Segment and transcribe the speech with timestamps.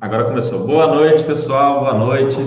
[0.00, 0.66] Agora começou.
[0.66, 1.80] Boa noite, pessoal.
[1.80, 2.38] Boa noite.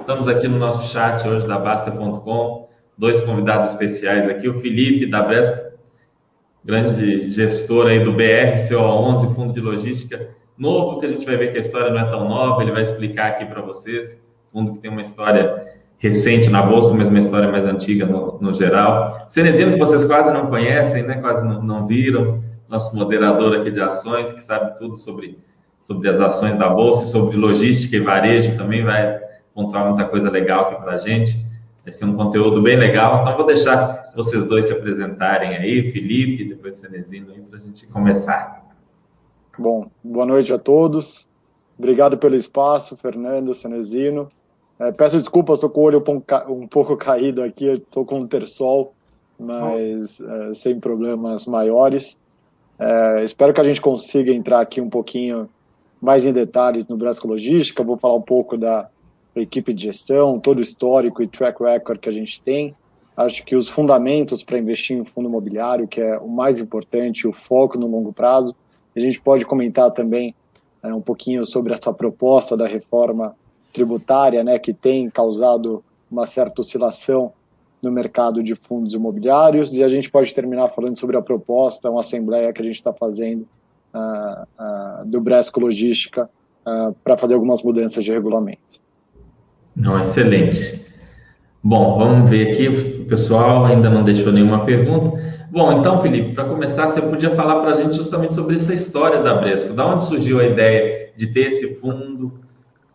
[0.00, 2.68] Estamos aqui no nosso chat hoje da Basta.com.
[2.98, 5.78] Dois convidados especiais aqui, o Felipe da Bresco,
[6.64, 10.28] grande gestor aí do BR CO11, Fundo de Logística
[10.58, 12.82] novo, que a gente vai ver que a história não é tão nova, ele vai
[12.82, 14.20] explicar aqui para vocês.
[14.52, 18.52] Fundo que tem uma história recente na Bolsa, mas uma história mais antiga no, no
[18.54, 19.24] geral.
[19.28, 21.20] Cenezino, que vocês quase não conhecem, né?
[21.20, 25.38] quase não, não viram, nosso moderador aqui de ações, que sabe tudo sobre,
[25.82, 29.20] sobre as ações da Bolsa, sobre logística e varejo também, vai
[29.54, 31.44] pontuar muita coisa legal aqui para a gente.
[31.84, 33.22] Vai ser um conteúdo bem legal.
[33.22, 38.64] Então, vou deixar vocês dois se apresentarem aí, Felipe, depois Cenezino, para a gente começar.
[39.58, 41.28] Bom, boa noite a todos.
[41.78, 44.28] Obrigado pelo espaço, Fernando, Cenezino.
[44.78, 46.02] É, peço desculpas, estou com o olho
[46.48, 48.94] um pouco caído aqui, estou com um terçol,
[49.38, 52.16] mas é, sem problemas maiores.
[52.78, 55.48] É, espero que a gente consiga entrar aqui um pouquinho
[56.00, 57.82] mais em detalhes no Brasco Logística.
[57.82, 58.88] Vou falar um pouco da
[59.34, 62.74] equipe de gestão, todo o histórico e track record que a gente tem.
[63.16, 67.32] Acho que os fundamentos para investir em fundo imobiliário, que é o mais importante, o
[67.32, 68.54] foco no longo prazo.
[68.94, 70.34] A gente pode comentar também
[70.82, 73.34] é, um pouquinho sobre essa proposta da reforma
[73.72, 77.32] tributária, né, que tem causado uma certa oscilação
[77.84, 82.00] no mercado de fundos imobiliários, e a gente pode terminar falando sobre a proposta, uma
[82.00, 83.46] assembleia que a gente está fazendo
[83.94, 86.28] uh, uh, do Bresco Logística
[86.66, 88.60] uh, para fazer algumas mudanças de regulamento.
[89.76, 90.84] Não, excelente.
[91.62, 95.22] Bom, vamos ver aqui, o pessoal ainda não deixou nenhuma pergunta.
[95.50, 99.22] Bom, então, Felipe, para começar, você podia falar para a gente justamente sobre essa história
[99.22, 102.40] da Bresco, da onde surgiu a ideia de ter esse fundo,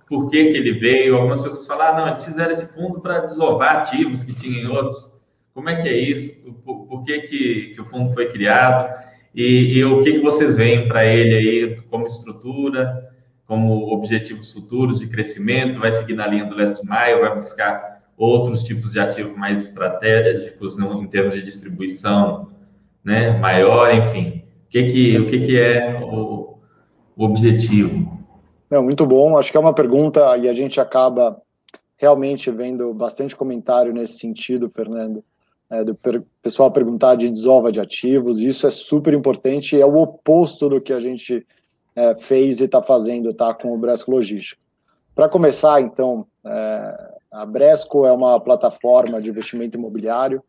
[0.10, 1.16] por que, que ele veio.
[1.16, 4.76] Algumas pessoas falam, ah, não, eles fizeram esse fundo para desovar ativos que tinham em
[4.76, 5.12] outros.
[5.54, 6.52] Como é que é isso?
[6.66, 8.92] Por, por que, que, que, o fundo foi criado?
[9.36, 13.08] E, e o que, que vocês veem para ele aí como estrutura,
[13.46, 15.80] como objetivos futuros de crescimento?
[15.80, 20.76] Vai seguir na linha do Last Mile, vai buscar outros tipos de ativos mais estratégicos
[20.78, 22.50] no, em termos de distribuição
[23.04, 24.44] né, maior, enfim.
[24.66, 26.58] O que, que, o que, que é o,
[27.16, 28.19] o objetivo?
[28.70, 29.38] Não, muito bom.
[29.38, 31.42] Acho que é uma pergunta e a gente acaba
[31.98, 35.24] realmente vendo bastante comentário nesse sentido, Fernando,
[35.70, 38.40] é, do per pessoal perguntar de desova de ativos.
[38.40, 41.46] Isso é super importante é o oposto do que a gente
[41.96, 44.62] é, fez e está fazendo tá, com o Bresco Logística.
[45.14, 50.42] Para começar, então, é, a Bresco é uma plataforma de investimento imobiliário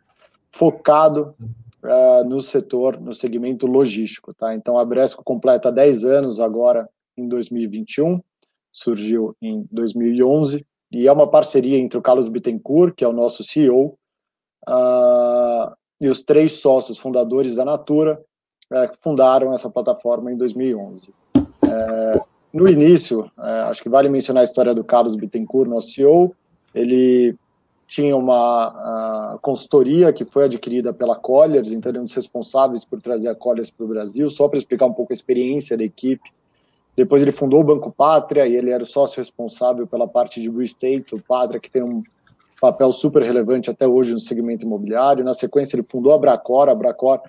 [0.53, 1.35] focado
[1.83, 4.33] é, no setor, no segmento logístico.
[4.33, 4.55] Tá?
[4.55, 6.89] Então, a Bresco completa 10 anos agora
[7.21, 8.21] em 2021,
[8.73, 13.45] surgiu em 2011, e é uma parceria entre o Carlos Bittencourt, que é o nosso
[13.45, 13.97] CEO, uh,
[14.69, 18.21] ah, e os três sócios fundadores da Natura,
[18.73, 21.09] uh, que fundaram essa plataforma em 2011.
[21.09, 22.21] Uh, é,
[22.53, 26.35] no início, é, acho que vale mencionar a história do Carlos Bittencourt, nosso CEO,
[26.75, 27.37] ele
[27.87, 33.01] tinha uma consultoria que foi adquirida pela Colliers, então ele é um dos responsáveis por
[33.01, 36.31] trazer a Colliers para o Brasil, só para explicar um pouco a experiência da equipe
[36.97, 40.49] depois ele fundou o Banco Pátria e ele era o sócio responsável pela parte de
[40.49, 42.03] real estate, o Pátria, que tem um
[42.61, 45.25] papel super relevante até hoje no segmento imobiliário.
[45.25, 46.69] Na sequência, ele fundou a Bracor.
[46.69, 47.21] A Bracor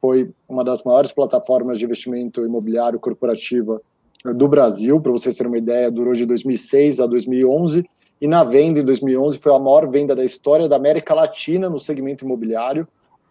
[0.00, 3.80] foi uma das maiores plataformas de investimento imobiliário corporativa
[4.22, 5.00] do Brasil.
[5.00, 7.88] Para vocês terem uma ideia, durou de 2006 a 2011.
[8.20, 11.78] E na venda, em 2011, foi a maior venda da história da América Latina no
[11.78, 12.86] segmento imobiliário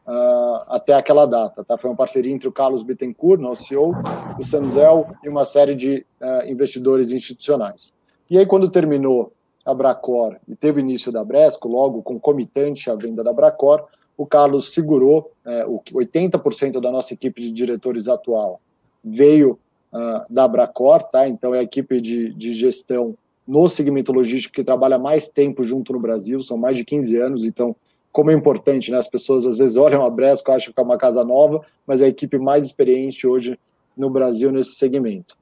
[0.08, 1.64] uh, até aquela data.
[1.64, 1.78] Tá?
[1.78, 3.94] Foi uma parceria entre o Carlos Bittencourt, nosso CEO,
[4.40, 7.94] o Samzel e uma série de uh, investidores institucionais.
[8.30, 9.34] E aí, quando terminou
[9.66, 13.86] a Bracor e teve início da Bresco, logo concomitante à venda da Bracor,
[14.18, 18.62] o Carlos segurou é, o 80% da nossa equipe de diretores atual
[19.03, 19.59] veio
[19.91, 21.28] uh, da Bracor, tá?
[21.28, 23.16] Então é a equipe de, de gestão
[23.46, 27.44] no segmento logístico que trabalha mais tempo junto no Brasil, são mais de 15 anos,
[27.44, 27.75] então
[28.13, 28.97] como é importante, né?
[29.00, 32.06] As pessoas às vezes olham a Bresco, acham que é uma casa nova, mas é
[32.06, 33.59] a equipe mais experiente hoje
[33.97, 35.35] no Brasil nesse segmento.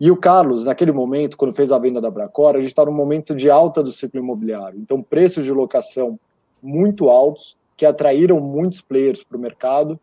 [0.00, 2.92] E o Carlos, naquele momento, quando fez a venda da Bracora, a gente está num
[2.92, 4.80] momento de alta do ciclo imobiliário.
[4.80, 6.18] Então, preços de locação
[6.60, 9.98] muito altos, que atraíram muitos players para o mercado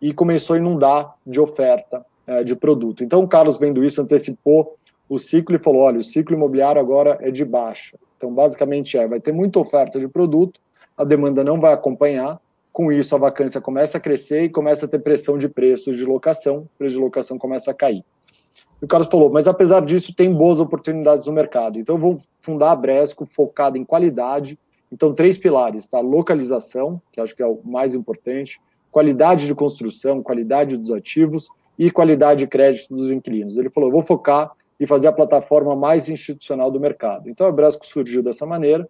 [0.00, 3.04] e começou a inundar de oferta é, de produto.
[3.04, 7.18] Então, o Carlos, vendo isso, antecipou o ciclo e falou: olha, o ciclo imobiliário agora
[7.20, 7.98] é de baixa.
[8.16, 10.58] Então, basicamente, é: vai ter muita oferta de produto,
[10.96, 12.40] a demanda não vai acompanhar,
[12.72, 16.04] com isso a vacância começa a crescer e começa a ter pressão de preços de
[16.04, 18.04] locação, o preço de locação começa a cair.
[18.80, 22.16] E o Carlos falou, mas apesar disso tem boas oportunidades no mercado, então eu vou
[22.40, 24.58] fundar a Bresco focada em qualidade,
[24.90, 26.00] então três pilares, tá?
[26.00, 28.60] Localização, que acho que é o mais importante,
[28.90, 31.48] qualidade de construção, qualidade dos ativos
[31.78, 33.56] e qualidade de crédito dos inquilinos.
[33.56, 37.30] Ele falou: vou focar e fazer a plataforma mais institucional do mercado.
[37.30, 38.88] Então a Bresco surgiu dessa maneira.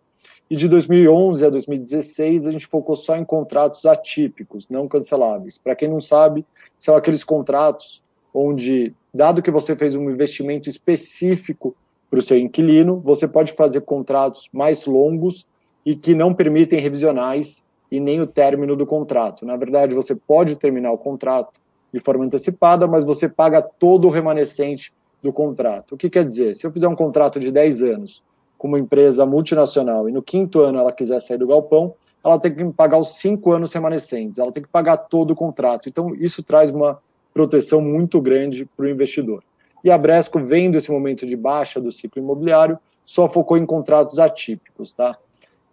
[0.52, 5.56] E de 2011 a 2016 a gente focou só em contratos atípicos, não canceláveis.
[5.56, 6.44] Para quem não sabe,
[6.76, 8.02] são aqueles contratos
[8.34, 11.74] onde, dado que você fez um investimento específico
[12.10, 15.46] para o seu inquilino, você pode fazer contratos mais longos
[15.86, 19.46] e que não permitem revisionais e nem o término do contrato.
[19.46, 21.58] Na verdade, você pode terminar o contrato
[21.90, 25.94] de forma antecipada, mas você paga todo o remanescente do contrato.
[25.94, 26.54] O que quer dizer?
[26.54, 28.22] Se eu fizer um contrato de 10 anos
[28.62, 32.54] com uma empresa multinacional e no quinto ano ela quiser sair do galpão, ela tem
[32.54, 35.88] que pagar os cinco anos remanescentes, ela tem que pagar todo o contrato.
[35.88, 37.00] Então, isso traz uma
[37.34, 39.42] proteção muito grande para o investidor.
[39.82, 44.20] E a Bresco, vendo esse momento de baixa do ciclo imobiliário, só focou em contratos
[44.20, 44.92] atípicos.
[44.92, 45.18] Tá?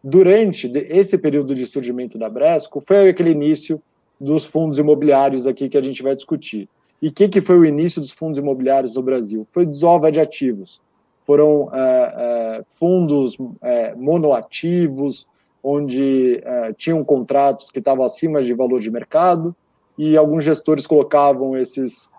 [0.03, 3.79] Durante esse período de surgimento da Bresco, foi aquele início
[4.19, 6.67] dos fundos imobiliários aqui que a gente vai discutir.
[6.99, 9.47] E o que, que foi o início dos fundos imobiliários no Brasil?
[9.51, 10.81] Foi desova de ativos.
[11.29, 11.77] Foram é,
[12.17, 15.27] é, fundos é, monoativos,
[15.63, 16.41] onde
[16.75, 19.55] tinham contratos que estavam acima de valor de mercado,
[19.95, 22.09] e alguns gestores colocavam esses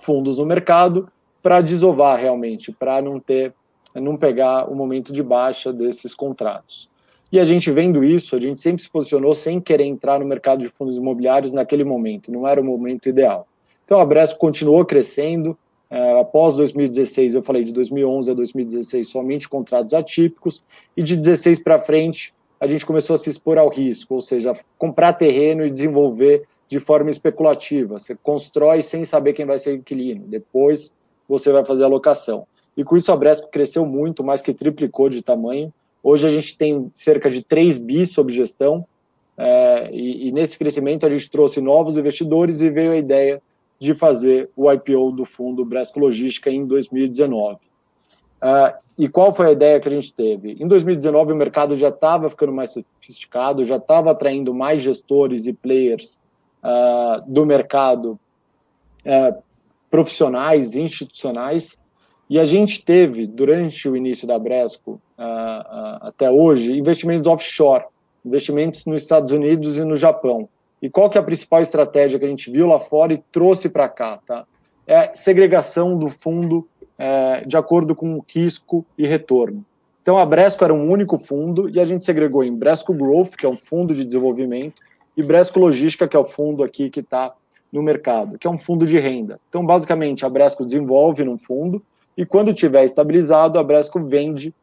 [0.00, 1.08] fundos no mercado
[1.40, 3.54] para desovar realmente, para não ter,
[3.94, 6.90] não pegar o momento de baixa desses contratos.
[7.30, 10.58] E a gente vendo isso, a gente sempre se posicionou sem querer entrar no mercado
[10.58, 13.46] de fundos imobiliários naquele momento, não era o momento ideal.
[13.84, 15.56] Então a Bresco continuou crescendo.
[15.90, 20.62] É, após 2016, eu falei de 2011 a 2016 somente contratos atípicos,
[20.96, 24.52] e de 16 para frente a gente começou a se expor ao risco, ou seja,
[24.78, 27.98] comprar terreno e desenvolver de forma especulativa.
[27.98, 30.92] Você constrói sem saber quem vai ser o inquilino, depois
[31.26, 32.46] você vai fazer a locação.
[32.76, 35.72] E com isso a Bresco cresceu muito, mais que triplicou de tamanho.
[36.02, 38.86] Hoje a gente tem cerca de 3 bi sob gestão,
[39.36, 43.40] é, e, e, nesse crescimento a gente trouxe novos investidores e veio a ideia
[43.80, 47.54] de fazer o IPO do fundo Bresco Logística em 2019.
[47.54, 47.58] Uh,
[48.42, 50.52] ah, e qual foi a ideia que a gente teve?
[50.60, 55.54] Em 2019, o mercado já estava ficando mais sofisticado, já estava atraindo mais gestores e
[55.54, 56.18] players
[56.62, 58.20] uh, do mercado
[59.06, 59.42] uh,
[59.90, 61.78] profissionais, institucionais,
[62.28, 65.00] e a gente teve, durante o início da Bresco
[66.00, 67.84] até hoje, investimentos offshore,
[68.24, 70.48] investimentos nos Estados Unidos e no Japão.
[70.82, 73.68] E qual que é a principal estratégia que a gente viu lá fora e trouxe
[73.68, 74.18] para cá?
[74.26, 74.46] Tá?
[74.86, 76.66] É segregação do fundo
[76.98, 79.64] é, de acordo com risco e retorno.
[80.02, 83.44] Então, a Bresco era um único fundo e a gente segregou em Bresco Growth, que
[83.44, 84.82] é um fundo de desenvolvimento,
[85.16, 87.34] e Bresco Logística, que é o fundo aqui que está
[87.70, 89.38] no mercado, que é um fundo de renda.
[89.48, 91.82] Então, basicamente, a Bresco desenvolve num fundo
[92.16, 94.54] e quando tiver estabilizado, a Bresco vende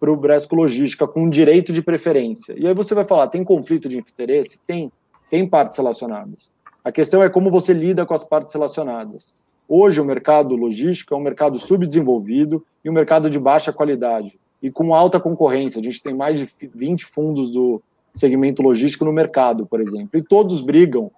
[0.00, 2.54] para o Bresco Logística com direito de preferência.
[2.56, 4.58] E aí você vai falar, tem conflito de interesse?
[4.66, 4.90] Tem
[5.30, 6.52] tem partes relacionadas.
[6.84, 9.34] A questão é como você lida com as partes relacionadas.
[9.68, 14.70] Hoje, o mercado logístico é um mercado subdesenvolvido e um mercado de baixa qualidade e
[14.70, 15.80] com alta concorrência.
[15.80, 17.82] A gente tem mais de 20 fundos do
[18.14, 21.10] segmento logístico no mercado, por exemplo, e todos brigam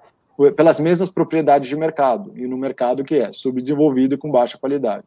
[0.55, 5.05] pelas mesmas propriedades de mercado, e no mercado que é subdesenvolvido e com baixa qualidade.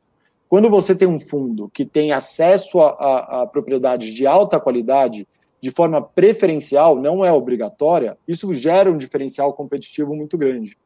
[0.50, 5.28] Quando você tem um fundo que tem acesso a, a, a propriedades de alta qualidade
[5.62, 10.78] de forma preferencial, não é obrigatória, isso gera um diferencial competitivo muito grande.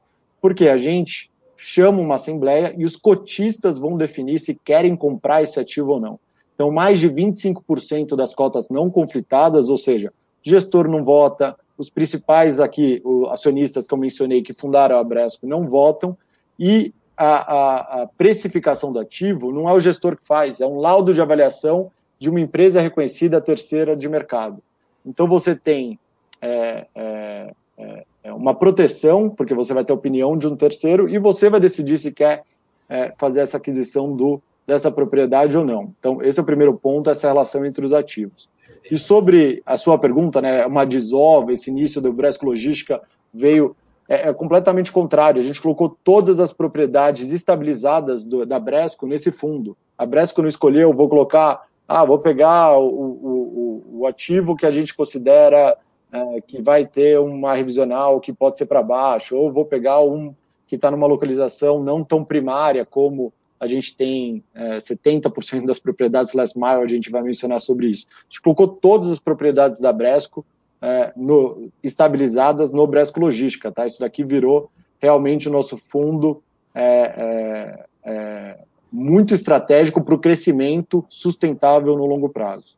[0.41, 5.59] Porque a gente chama uma assembleia e os cotistas vão definir se querem comprar esse
[5.59, 6.19] ativo ou não.
[6.55, 10.11] Então, mais de 25% das cotas não conflitadas, ou seja,
[10.42, 15.68] gestor não vota, os principais aqui, acionistas que eu mencionei que fundaram a Bresco não
[15.68, 16.18] votam,
[16.59, 20.77] e a, a, a precificação do ativo não é o gestor que faz, é um
[20.77, 21.92] laudo de avaliação
[22.23, 24.63] de uma empresa reconhecida terceira de mercado.
[25.06, 25.99] Então você tem
[26.42, 31.09] é, é, é, é, uma proteção, porque você vai ter a opinião de um terceiro,
[31.09, 32.44] e você vai decidir se quer
[32.87, 35.94] é, fazer essa aquisição do, dessa propriedade ou não.
[35.99, 38.47] Então, esse é o primeiro ponto, essa relação entre os ativos.
[38.89, 43.01] E sobre a sua pergunta, né, uma desova, esse início do Bresco Logística
[43.33, 43.75] veio
[44.07, 45.42] é, é, completamente contrário.
[45.42, 49.75] A gente colocou todas as propriedades estabilizadas do, da Bresco nesse fundo.
[49.97, 54.71] A Bresco não escolheu, vou colocar ah, vou pegar o, o, o ativo que a
[54.71, 55.78] gente considera
[56.11, 60.33] é, que vai ter uma revisional que pode ser para baixo, ou vou pegar um
[60.68, 66.33] que está numa localização não tão primária como a gente tem é, 70% das propriedades
[66.33, 68.06] last mile, a gente vai mencionar sobre isso.
[68.09, 70.45] A gente colocou todas as propriedades da Bresco
[70.81, 73.87] é, no, estabilizadas no Bresco Logística, tá?
[73.87, 76.44] Isso daqui virou realmente o nosso fundo
[76.75, 78.57] é, é, é
[78.94, 82.78] muito estratégico para o crescimento sustentável no longo prazo.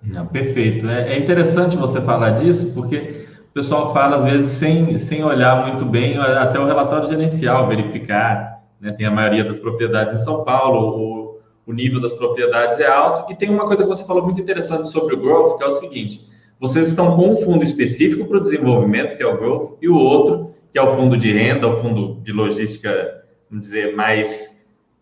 [0.00, 0.88] Não, perfeito.
[0.88, 5.66] É, é, interessante você falar disso, porque o pessoal fala, às vezes, sem, sem olhar
[5.66, 8.92] muito bem até o relatório gerencial, verificar, né?
[8.92, 13.30] Tem a maioria das propriedades em São Paulo, o, o nível das propriedades é alto,
[13.32, 15.72] e tem uma coisa que você falou muito interessante sobre o growth, que é o
[15.72, 16.24] seguinte,
[16.60, 19.96] vocês estão com um fundo específico para o desenvolvimento, que é o growth, e o
[19.96, 24.49] outro, que é o fundo de renda, o fundo de logística, vamos dizer, mais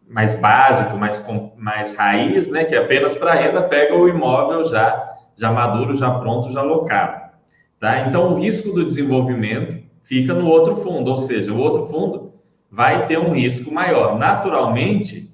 [0.09, 1.25] mais básico, mais,
[1.57, 6.11] mais raiz, né, que é apenas para renda, pega o imóvel já, já maduro, já
[6.11, 7.29] pronto, já locado.
[7.79, 8.09] Tá?
[8.09, 12.33] Então, o risco do desenvolvimento fica no outro fundo, ou seja, o outro fundo
[12.71, 14.19] vai ter um risco maior.
[14.19, 15.29] Naturalmente,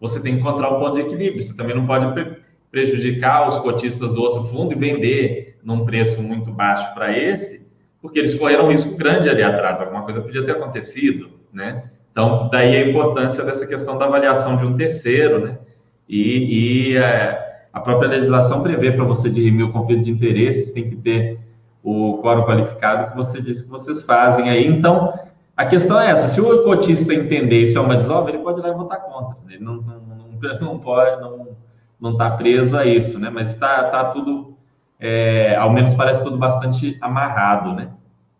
[0.00, 1.42] você tem que encontrar um ponto de equilíbrio.
[1.42, 2.36] Você também não pode
[2.70, 7.68] prejudicar os cotistas do outro fundo e vender num preço muito baixo para esse,
[8.00, 9.80] porque eles correram um risco grande ali atrás.
[9.80, 11.90] Alguma coisa podia ter acontecido, né?
[12.10, 15.58] Então, daí a importância dessa questão da avaliação de um terceiro, né?
[16.08, 20.88] E, e é, a própria legislação prevê para você dirimir o conflito de interesses, tem
[20.88, 21.38] que ter
[21.82, 24.66] o quórum qualificado que você disse que vocês fazem aí.
[24.66, 25.12] Então,
[25.56, 28.62] a questão é essa: se o cotista entender isso é uma desova, ele pode ir
[28.62, 29.36] lá e votar contra.
[29.48, 31.48] Ele não, não, não, não pode, não
[32.00, 33.30] não está preso a isso, né?
[33.30, 34.56] Mas está tá tudo,
[35.00, 37.90] é, ao menos parece tudo bastante amarrado, né?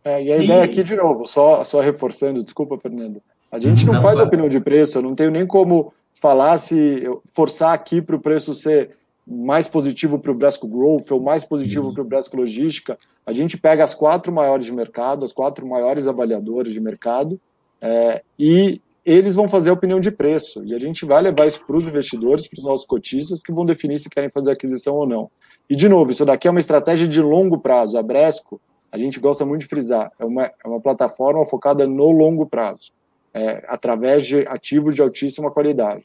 [0.04, 3.94] É, e a ideia aqui, de novo, só, só reforçando, desculpa, Fernando, a gente não,
[3.94, 8.16] não faz opinião de preço, eu não tenho nem como falar se forçar aqui para
[8.16, 12.36] o preço ser mais positivo para o Brasco Growth ou mais positivo para o Brasco
[12.36, 12.98] Logística.
[13.26, 17.38] A gente pega as quatro maiores de mercado, as quatro maiores avaliadores de mercado,
[17.80, 20.62] é, e eles vão fazer a opinião de preço.
[20.64, 23.66] E a gente vai levar isso para os investidores, para os nossos cotistas, que vão
[23.66, 25.30] definir se querem fazer aquisição ou não.
[25.68, 27.98] E, de novo, isso daqui é uma estratégia de longo prazo.
[27.98, 32.10] A Bresco, a gente gosta muito de frisar, é uma, é uma plataforma focada no
[32.10, 32.92] longo prazo
[33.32, 36.04] é, através de ativos de altíssima qualidade.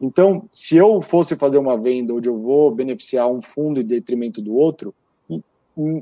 [0.00, 4.42] Então, se eu fosse fazer uma venda onde eu vou beneficiar um fundo em detrimento
[4.42, 4.92] do outro,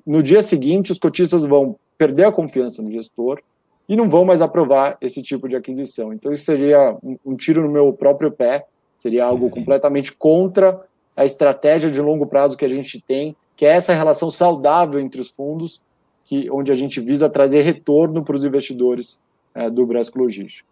[0.06, 3.40] no dia seguinte os cotistas vão perder a confiança no gestor
[3.88, 6.12] e não vão mais aprovar esse tipo de aquisição.
[6.12, 8.64] Então, isso seria um tiro no meu próprio pé,
[9.00, 10.80] seria algo completamente contra
[11.16, 15.20] a estratégia de longo prazo que a gente tem, que é essa relação saudável entre
[15.20, 15.82] os fundos,
[16.24, 19.18] que, onde a gente visa trazer retorno para os investidores
[19.54, 20.68] é, do Brasco Logístico.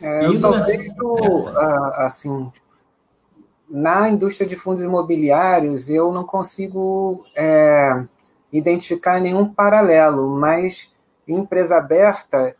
[0.00, 0.92] É, eu só vejo,
[1.56, 2.50] ah, assim,
[3.68, 8.06] na indústria de fundos imobiliários, eu não consigo é,
[8.52, 10.92] identificar nenhum paralelo, mas
[11.28, 12.56] em empresa aberta,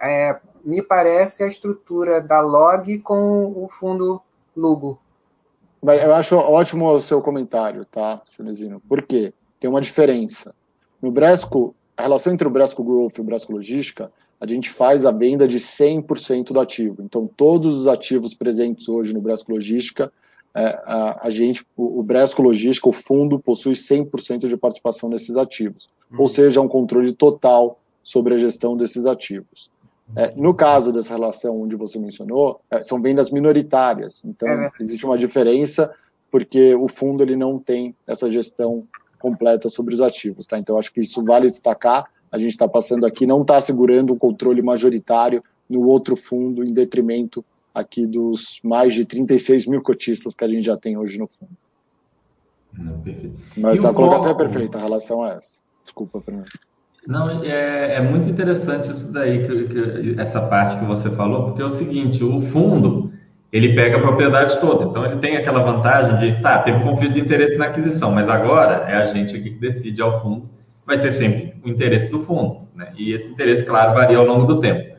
[0.00, 4.22] é, me parece a estrutura da Log com o fundo
[4.56, 4.98] Lugo.
[5.82, 8.80] Eu acho ótimo o seu comentário, tá, Cenezino?
[8.88, 9.34] Por quê?
[9.58, 10.54] Tem uma diferença.
[11.00, 14.12] No Bresco, a relação entre o Bresco Growth e o Bresco Logística
[14.42, 17.00] a gente faz a venda de 100% do ativo.
[17.00, 20.12] Então, todos os ativos presentes hoje no Bresco Logística,
[20.52, 25.88] é, a, gente, o, Bresco Logística, o fundo, possui 100% de participação nesses ativos.
[26.10, 26.22] Uhum.
[26.22, 29.70] Ou seja, um controle total sobre a gestão desses ativos.
[30.16, 34.24] É, no caso dessa relação onde você mencionou, é, são vendas minoritárias.
[34.24, 35.94] Então, é existe uma diferença
[36.32, 38.88] porque o fundo ele não tem essa gestão
[39.20, 40.48] completa sobre os ativos.
[40.48, 40.58] Tá?
[40.58, 44.18] Então, acho que isso vale destacar a gente está passando aqui não está segurando um
[44.18, 50.42] controle majoritário no outro fundo, em detrimento aqui dos mais de 36 mil cotistas que
[50.42, 51.52] a gente já tem hoje no fundo.
[52.72, 53.02] Não,
[53.56, 55.60] Mas e a colocação é perfeita, a relação é essa.
[55.84, 56.48] Desculpa, Fernando.
[57.06, 61.60] Não, é, é muito interessante isso daí, que, que, essa parte que você falou, porque
[61.60, 63.12] é o seguinte, o fundo,
[63.52, 67.20] ele pega a propriedade toda, então ele tem aquela vantagem de, tá, teve conflito de
[67.20, 70.48] interesse na aquisição, mas agora é a gente aqui que decide ao fundo
[70.92, 72.68] vai ser sempre o interesse do fundo.
[72.74, 72.92] Né?
[72.96, 74.92] E esse interesse, claro, varia ao longo do tempo.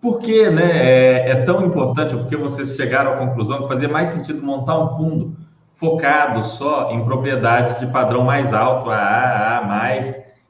[0.00, 4.10] Por que né, é, é tão importante, porque vocês chegaram à conclusão que fazia mais
[4.10, 5.36] sentido montar um fundo
[5.72, 10.00] focado só em propriedades de padrão mais alto, AA, AA+,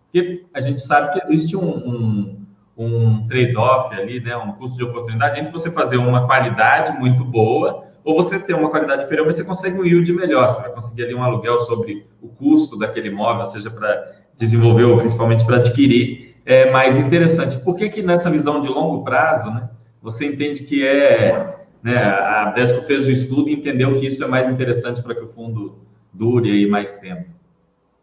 [0.04, 4.84] porque a gente sabe que existe um, um, um trade-off ali, né, um custo de
[4.84, 9.36] oportunidade entre você fazer uma qualidade muito boa ou você ter uma qualidade inferior, mas
[9.36, 13.08] você consegue um yield melhor, você vai conseguir ali um aluguel sobre o custo daquele
[13.08, 17.58] imóvel, seja para desenvolveu principalmente para adquirir, é mais interessante.
[17.60, 19.68] Por que, que nessa visão de longo prazo, né,
[20.02, 21.58] você entende que é.
[21.82, 25.22] Né, a Bresco fez o estudo e entendeu que isso é mais interessante para que
[25.22, 25.78] o fundo
[26.12, 27.24] dure aí mais tempo?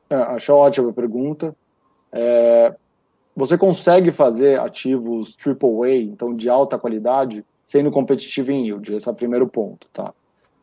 [0.10, 1.56] É, acho ótima a pergunta.
[2.12, 2.74] É,
[3.36, 8.94] você consegue fazer ativos AAA, então de alta qualidade, sendo competitivo em yield.
[8.96, 10.12] Esse é o primeiro ponto, tá?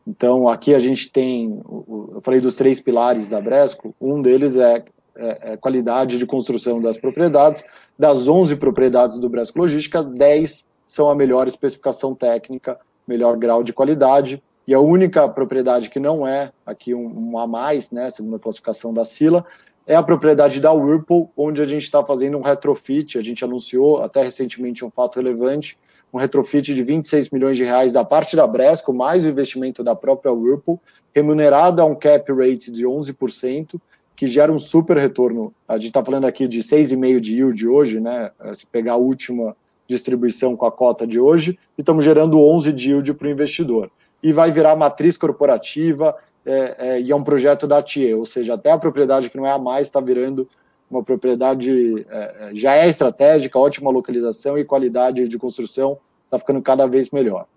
[0.05, 4.83] Então, aqui a gente tem, eu falei dos três pilares da Bresco, um deles é
[5.15, 7.63] é, é, qualidade de construção das propriedades.
[7.97, 13.73] Das 11 propriedades do Bresco Logística, 10 são a melhor especificação técnica, melhor grau de
[13.73, 14.41] qualidade.
[14.67, 18.39] E a única propriedade que não é aqui um, um a mais, né, segundo a
[18.39, 19.45] classificação da Sila,
[19.87, 23.17] é a propriedade da Whirlpool, onde a gente está fazendo um retrofit.
[23.17, 25.77] A gente anunciou até recentemente um fato relevante,
[26.11, 29.95] um retrofit de 26 milhões de reais da parte da Bresco, mais o investimento da
[29.95, 30.81] própria Whirlpool,
[31.13, 33.79] remunerado a um cap rate de 11%,
[34.15, 35.53] que gera um super retorno.
[35.67, 38.31] A gente está falando aqui de 6,5% de yield hoje, né?
[38.53, 39.55] Se pegar a última
[39.87, 43.91] distribuição com a cota de hoje, e estamos gerando 11 de yield para o investidor.
[44.23, 48.53] E vai virar matriz corporativa, é, é, e é um projeto da TIE, ou seja,
[48.53, 50.47] até a propriedade que não é a mais está virando
[50.89, 56.61] uma propriedade, é, é, já é estratégica, ótima localização e qualidade de construção está ficando
[56.61, 57.47] cada vez melhor.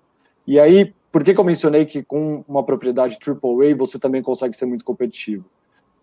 [0.46, 4.56] E aí, por que, que eu mencionei que com uma propriedade AAA você também consegue
[4.56, 5.44] ser muito competitivo?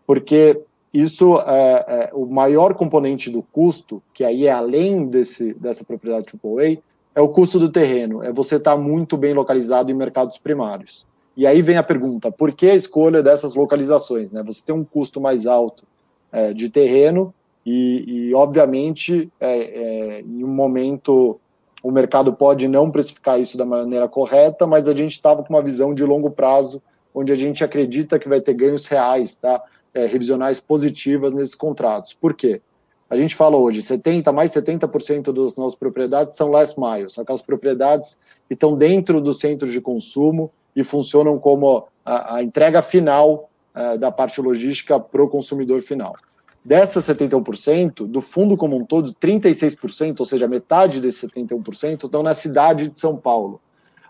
[0.05, 0.61] Porque
[0.93, 6.27] isso é, é, o maior componente do custo, que aí é além desse, dessa propriedade
[6.31, 6.77] AAA,
[7.13, 11.05] é o custo do terreno, é você estar tá muito bem localizado em mercados primários.
[11.35, 14.31] E aí vem a pergunta: por que a escolha dessas localizações?
[14.31, 14.43] Né?
[14.43, 15.83] Você tem um custo mais alto
[16.31, 17.33] é, de terreno
[17.65, 21.39] e, e obviamente, é, é, em um momento
[21.81, 25.61] o mercado pode não precificar isso da maneira correta, mas a gente estava com uma
[25.61, 26.81] visão de longo prazo,
[27.13, 29.61] onde a gente acredita que vai ter ganhos reais, tá?
[29.95, 32.13] É, revisionais positivas nesses contratos.
[32.13, 32.61] Por quê?
[33.09, 36.75] A gente fala hoje, 70, mais 70% das nossas propriedades são last
[37.07, 42.43] são aquelas propriedades que estão dentro dos centros de consumo e funcionam como a, a
[42.43, 46.13] entrega final uh, da parte logística para o consumidor final.
[46.61, 52.33] Dessas 71%, do fundo como um todo, 36%, ou seja, metade desses 71%, estão na
[52.33, 53.61] cidade de São Paulo.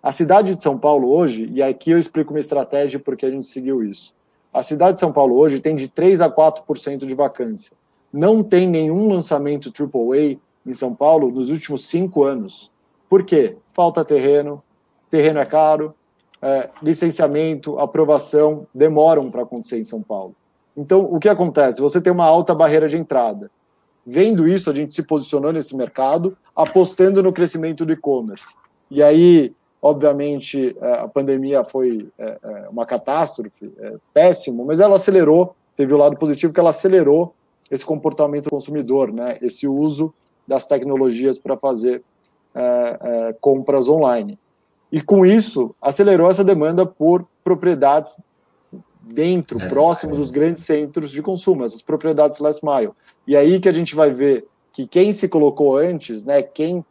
[0.02, 3.46] A cidade de São Paulo hoje, e aqui eu explico uma estratégia porque a gente
[3.46, 4.15] seguiu isso.
[4.56, 7.76] A cidade de São Paulo hoje tem de 3 a 4% de vacância.
[8.12, 12.72] Não tem nenhum lançamento AAA em São Paulo nos últimos cinco anos.
[13.10, 13.58] Por quê?
[13.74, 14.64] Falta terreno,
[15.12, 15.94] terreno é caro,
[16.42, 20.34] é, licenciamento, aprovação demoram para acontecer em São Paulo.
[20.78, 21.82] Então, o que acontece?
[21.82, 23.52] Você tem uma alta barreira de entrada.
[24.06, 28.56] Vendo isso, a gente se posicionou nesse mercado, apostando no crescimento do e-commerce.
[28.90, 33.72] E aí, obviamente, é, a pandemia foi é, é, uma catástrofe,
[34.14, 37.34] péssimo, mas ela acelerou, teve o lado positivo que ela acelerou
[37.70, 39.38] esse comportamento do consumidor, né?
[39.42, 40.14] esse uso
[40.48, 42.04] das tecnologias para fazer
[43.42, 44.40] compras online.
[44.90, 48.18] E com isso, acelerou essa demanda por propriedades
[49.02, 52.92] dentro, próximo dos grandes centros de consumo, essas propriedades last mile.
[53.28, 56.86] E aí que a gente vai ver que quem se colocou antes, né, quem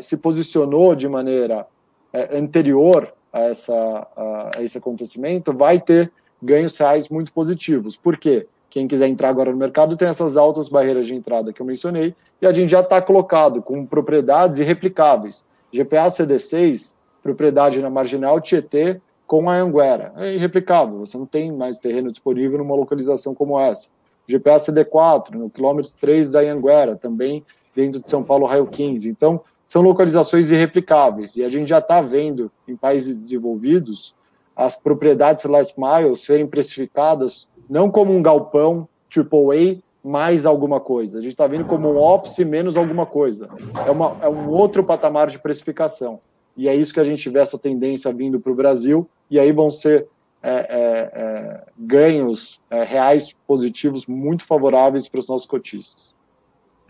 [0.00, 1.66] se posicionou de maneira
[2.12, 6.10] é, anterior a, essa, a, esse acontecimento, vai ter
[6.42, 7.96] ganhos reais muito positivos.
[7.96, 8.46] Por quê?
[8.70, 12.14] Quem quiser entrar agora no mercado tem essas altas barreiras de entrada que eu mencionei,
[12.40, 15.42] e a gente já está colocado com propriedades irreplicáveis.
[15.72, 16.92] GPA CD6
[17.22, 20.12] propriedade na Marginal Tietê com a Anguera.
[20.16, 23.90] É irreplicável, você não tem mais terreno disponível numa localização como essa.
[24.26, 27.44] GPS CD4, no quilômetro 3 da Anguera, também
[27.74, 29.08] dentro de São Paulo, Raio 15.
[29.08, 31.36] Então, são localizações irreplicáveis.
[31.36, 34.14] E a gente já está vendo em países desenvolvidos
[34.56, 41.18] as propriedades last mile serem precificadas não como um galpão AAA mais alguma coisa.
[41.18, 43.48] A gente está vendo como um office menos alguma coisa.
[43.86, 46.18] É, uma, é um outro patamar de precificação
[46.58, 49.52] e é isso que a gente vê essa tendência vindo para o Brasil, e aí
[49.52, 50.08] vão ser
[50.42, 56.12] é, é, é, ganhos é, reais positivos muito favoráveis para os nossos cotistas.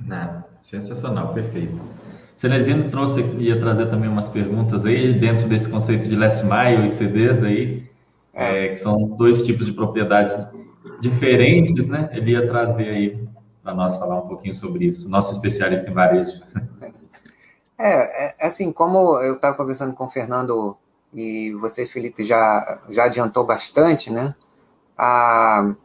[0.00, 1.78] Não, sensacional, perfeito.
[2.38, 6.90] Celezino trouxe, ia trazer também umas perguntas aí dentro desse conceito de last mile e
[6.90, 7.90] CDs aí,
[8.32, 10.48] é, que são dois tipos de propriedade
[11.00, 12.08] diferentes, né?
[12.12, 13.28] Ele ia trazer aí
[13.60, 16.40] para nós falar um pouquinho sobre isso, nosso especialista em varejo.
[17.80, 20.76] É, é assim, como eu estava conversando com o Fernando
[21.14, 24.34] e você, Felipe, já, já adiantou bastante, né?
[24.96, 25.76] A,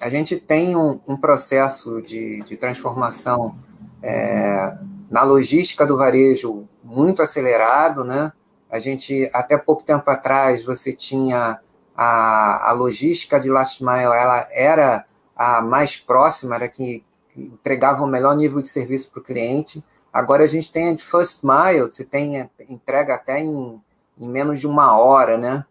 [0.00, 3.54] a gente tem um, um processo de, de transformação
[4.02, 4.78] é,
[5.10, 8.32] na logística do varejo muito acelerado, né?
[8.70, 11.60] A gente, até pouco tempo atrás, você tinha
[11.96, 17.04] a, a logística de last mile, ela era a mais próxima, era que
[17.36, 19.82] entregava o melhor nível de serviço para o cliente.
[20.12, 23.80] Agora a gente tem a de First Mile, você tem entrega até em,
[24.18, 25.64] em menos de uma hora, né?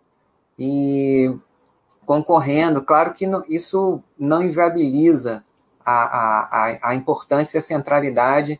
[0.57, 1.33] E
[2.05, 5.43] concorrendo, claro que isso não inviabiliza
[5.85, 8.59] a, a, a importância e a centralidade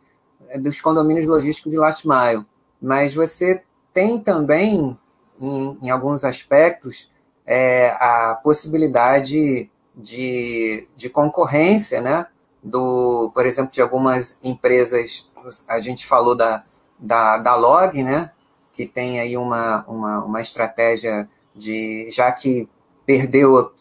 [0.58, 2.46] dos condomínios logísticos de last mile,
[2.82, 4.98] mas você tem também,
[5.40, 7.10] em, em alguns aspectos,
[7.46, 12.28] é, a possibilidade de, de concorrência, né?
[12.62, 15.30] Do, por exemplo, de algumas empresas
[15.68, 16.64] a gente falou da,
[16.98, 18.32] da, da Log, né?
[18.72, 22.68] Que tem aí uma, uma, uma estratégia de, já que
[23.06, 23.72] perdeu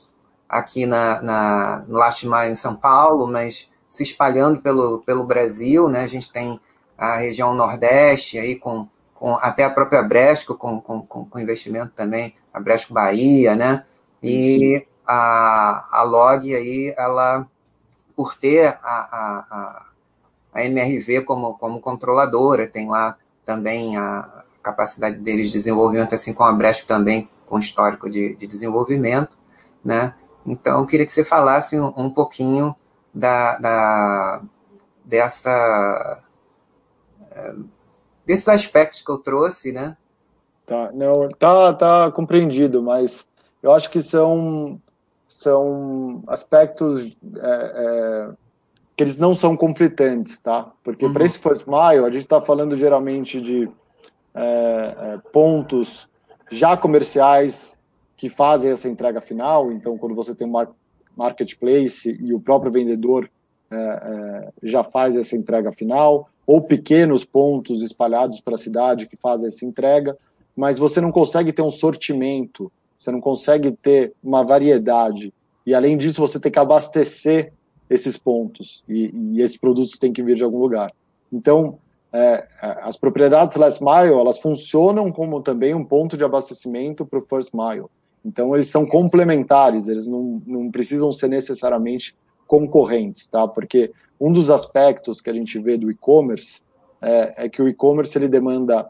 [0.49, 6.01] aqui na, na, Last Mile em São Paulo, mas se espalhando pelo, pelo Brasil, né?
[6.01, 6.61] A gente tem
[6.96, 12.35] a região Nordeste aí com, com até a própria Bresco com, com, com investimento também,
[12.53, 13.85] a Bresco Bahia, né?
[14.22, 17.46] E a, a Log aí, ela,
[18.14, 19.87] por ter a, a,
[20.53, 26.51] a, MRV como, como controladora, tem lá também a capacidade deles de desenvolvimento, assim como
[26.51, 29.37] a Bresco também, com histórico de, de desenvolvimento,
[29.83, 30.14] né?
[30.44, 32.74] Então, eu queria que você falasse um, um pouquinho
[33.19, 34.43] da, da,
[35.05, 36.23] dessa,
[37.33, 37.55] eh,
[38.25, 39.97] desses aspectos que eu trouxe, né?
[40.65, 43.27] Tá, não, tá, tá compreendido, mas
[43.61, 44.81] eu acho que são,
[45.29, 48.31] são aspectos é, é,
[48.97, 50.71] que eles não são conflitantes, tá?
[50.85, 51.13] Porque uhum.
[51.13, 53.69] para esse First Mile, a gente está falando geralmente de
[54.33, 56.09] é, é, pontos
[56.53, 57.77] já comerciais
[58.17, 59.73] que fazem essa entrega final.
[59.73, 60.53] Então, quando você tem um
[61.19, 63.29] marketplace e o próprio vendedor
[63.71, 69.17] é, é, já faz essa entrega final, ou pequenos pontos espalhados para a cidade que
[69.17, 70.17] fazem essa entrega,
[70.57, 75.35] mas você não consegue ter um sortimento, você não consegue ter uma variedade.
[75.67, 77.53] E além disso, você tem que abastecer
[77.91, 80.91] esses pontos e, e esses produtos têm que vir de algum lugar.
[81.31, 81.79] Então,
[82.13, 87.19] é, é, as propriedades last mile elas funcionam como também um ponto de abastecimento para
[87.19, 87.87] o first mile.
[88.29, 92.14] Então eles são complementares, eles não, não precisam ser necessariamente
[92.47, 93.49] concorrentes, tá?
[93.49, 96.61] Porque um dos aspectos que a gente vê do e-commerce
[97.01, 98.88] é, é, que o e-commerce ele demanda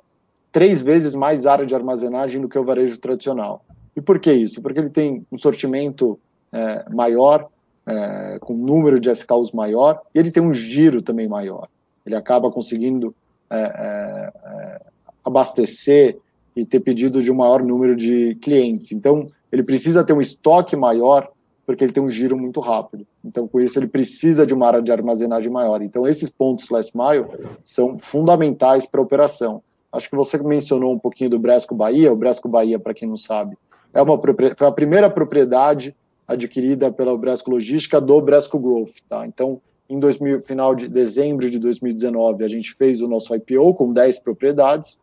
[0.52, 3.64] três vezes mais área de armazenagem do que o varejo tradicional.
[3.94, 4.60] E por que isso?
[4.60, 6.18] Porque ele tem um sortimento
[6.52, 7.48] é, maior,
[7.86, 11.68] é, com um número de SKUs maior, e ele tem um giro também maior
[12.08, 13.14] ele acaba conseguindo
[13.50, 14.80] é, é, é,
[15.24, 16.18] abastecer
[16.60, 18.90] e ter pedido de um maior número de clientes.
[18.92, 21.30] Então, ele precisa ter um estoque maior
[21.64, 23.06] porque ele tem um giro muito rápido.
[23.22, 25.82] Então, com isso, ele precisa de uma área de armazenagem maior.
[25.82, 27.26] Então, esses pontos last mile
[27.62, 29.62] são fundamentais para a operação.
[29.92, 32.12] Acho que você mencionou um pouquinho do Bresco Bahia.
[32.12, 33.56] O Bresco Bahia, para quem não sabe,
[33.92, 34.18] é uma
[34.56, 35.94] foi a primeira propriedade
[36.26, 38.96] adquirida pela Bresco Logística do Bresco Growth.
[39.08, 39.26] Tá?
[39.26, 43.92] Então, em 2000, final de dezembro de 2019, a gente fez o nosso IPO com
[43.92, 44.98] 10 propriedades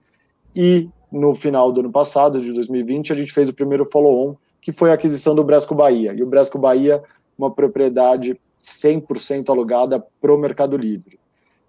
[0.56, 4.74] e no final do ano passado, de 2020, a gente fez o primeiro follow-on, que
[4.74, 6.14] foi a aquisição do Bresco Bahia.
[6.14, 7.02] E o Bresco Bahia,
[7.38, 11.18] uma propriedade 100% alugada para o Mercado Livre.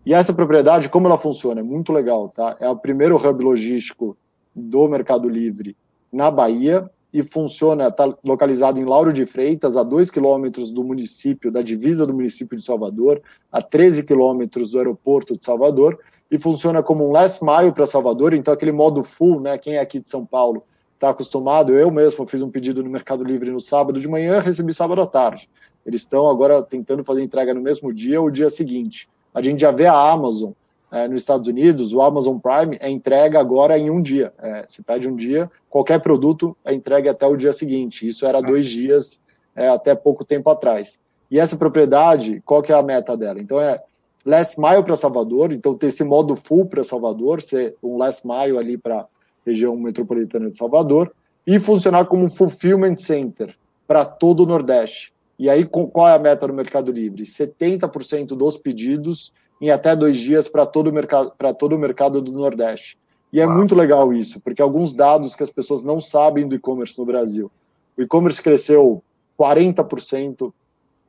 [0.05, 1.61] E essa propriedade, como ela funciona?
[1.61, 2.57] É muito legal, tá?
[2.59, 4.17] É o primeiro hub logístico
[4.53, 5.77] do Mercado Livre
[6.13, 11.53] na Bahia e funciona, está localizado em Lauro de Freitas, a 2 quilômetros do município,
[11.53, 15.99] da divisa do município de Salvador, a 13 quilômetros do aeroporto de Salvador,
[16.31, 19.81] e funciona como um last mile para Salvador, então aquele modo full, né, quem é
[19.81, 20.63] aqui de São Paulo
[20.95, 24.73] está acostumado, eu mesmo fiz um pedido no Mercado Livre no sábado de manhã, recebi
[24.73, 25.49] sábado à tarde.
[25.85, 29.09] Eles estão agora tentando fazer entrega no mesmo dia ou dia seguinte.
[29.33, 30.53] A gente já vê a Amazon
[30.91, 34.33] é, nos Estados Unidos, o Amazon Prime é entrega agora em um dia.
[34.39, 38.07] É, você pede um dia, qualquer produto é entregue até o dia seguinte.
[38.07, 39.21] Isso era dois dias
[39.55, 40.99] é, até pouco tempo atrás.
[41.31, 43.41] E essa propriedade, qual que é a meta dela?
[43.41, 43.81] Então é
[44.27, 48.59] last mile para Salvador, então ter esse modo full para Salvador, ser um last mile
[48.59, 49.07] ali para a
[49.47, 51.15] região metropolitana de Salvador,
[51.47, 55.15] e funcionar como um fulfillment center para todo o Nordeste.
[55.39, 57.23] E aí, qual é a meta no Mercado Livre?
[57.23, 62.33] 70% dos pedidos em até dois dias para todo, o mercado, todo o mercado do
[62.33, 62.99] Nordeste.
[63.33, 63.57] E é Uau.
[63.57, 67.51] muito legal isso, porque alguns dados que as pessoas não sabem do e-commerce no Brasil.
[67.97, 69.03] O e-commerce cresceu
[69.39, 70.53] 40%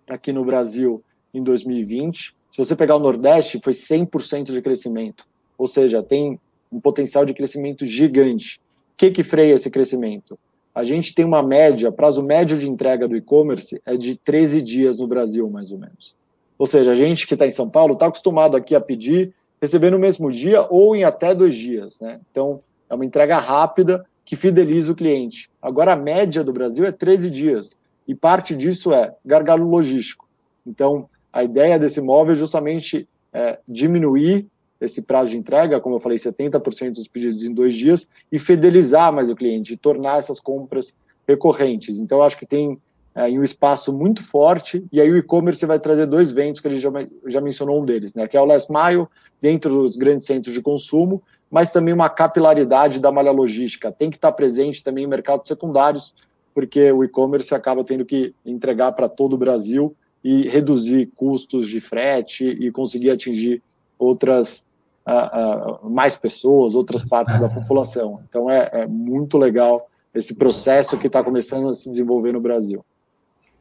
[0.10, 1.02] aqui no Brasil
[1.34, 2.37] em 2020.
[2.58, 5.28] Se você pegar o Nordeste, foi 100% de crescimento.
[5.60, 6.40] Ou seja, tem
[6.72, 8.60] um potencial de crescimento gigante.
[8.94, 10.40] O que, que freia esse crescimento?
[10.74, 14.98] A gente tem uma média, prazo médio de entrega do e-commerce é de 13 dias
[14.98, 16.16] no Brasil, mais ou menos.
[16.58, 19.92] Ou seja, a gente que está em São Paulo está acostumado aqui a pedir, receber
[19.92, 22.00] no mesmo dia ou em até dois dias.
[22.00, 22.20] Né?
[22.32, 25.48] Então, é uma entrega rápida que fideliza o cliente.
[25.62, 30.28] Agora, a média do Brasil é 13 dias, e parte disso é gargalo logístico.
[30.66, 34.48] Então, a ideia desse móvel é justamente é, diminuir
[34.80, 39.12] esse prazo de entrega, como eu falei, 70% dos pedidos em dois dias, e fidelizar
[39.12, 40.94] mais o cliente, e tornar essas compras
[41.28, 42.00] recorrentes.
[42.00, 42.80] Então, eu acho que tem
[43.16, 46.70] é, em um espaço muito forte, e aí o e-commerce vai trazer dois ventos que
[46.70, 46.92] gente já,
[47.26, 49.08] já mencionou um deles, né, que é o last mile,
[49.42, 53.92] dentro dos grandes centros de consumo, mas também uma capilaridade da malha logística.
[53.92, 56.14] Tem que estar presente também em mercados secundários,
[56.54, 59.92] porque o e-commerce acaba tendo que entregar para todo o Brasil
[60.24, 63.62] e reduzir custos de frete e conseguir atingir
[63.98, 64.66] outras
[65.08, 68.22] uh, uh, mais pessoas, outras partes da população.
[68.28, 72.84] Então é, é muito legal esse processo que está começando a se desenvolver no Brasil.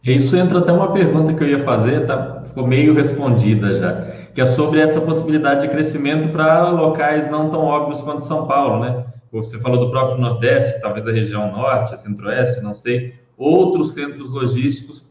[0.02, 4.40] Isso entra até uma pergunta que eu ia fazer, tá, ficou meio respondida já, que
[4.40, 9.04] é sobre essa possibilidade de crescimento para locais não tão óbvios quanto São Paulo, né?
[9.32, 15.04] Você falou do próprio Nordeste, talvez a região Norte, Centro-Oeste, não sei, outros centros logísticos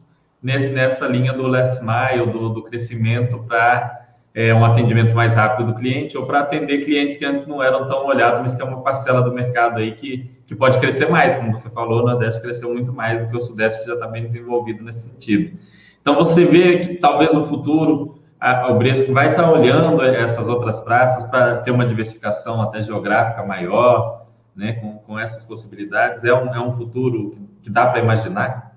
[0.45, 5.75] nessa linha do last mile, do, do crescimento para é, um atendimento mais rápido do
[5.75, 8.83] cliente ou para atender clientes que antes não eram tão olhados, mas que é uma
[8.83, 12.71] parcela do mercado aí que, que pode crescer mais, como você falou, o Nordeste cresceu
[12.71, 15.57] muito mais do que o Sudeste, que já está bem desenvolvido nesse sentido.
[16.01, 20.47] Então, você vê que talvez no futuro a, o Bresco vai estar tá olhando essas
[20.47, 26.23] outras praças para ter uma diversificação até geográfica maior, né, com, com essas possibilidades.
[26.23, 28.74] É um, é um futuro que, que dá para imaginar?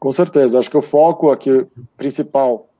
[0.00, 0.58] Com certeza.
[0.58, 2.70] Acho que o foco aqui principal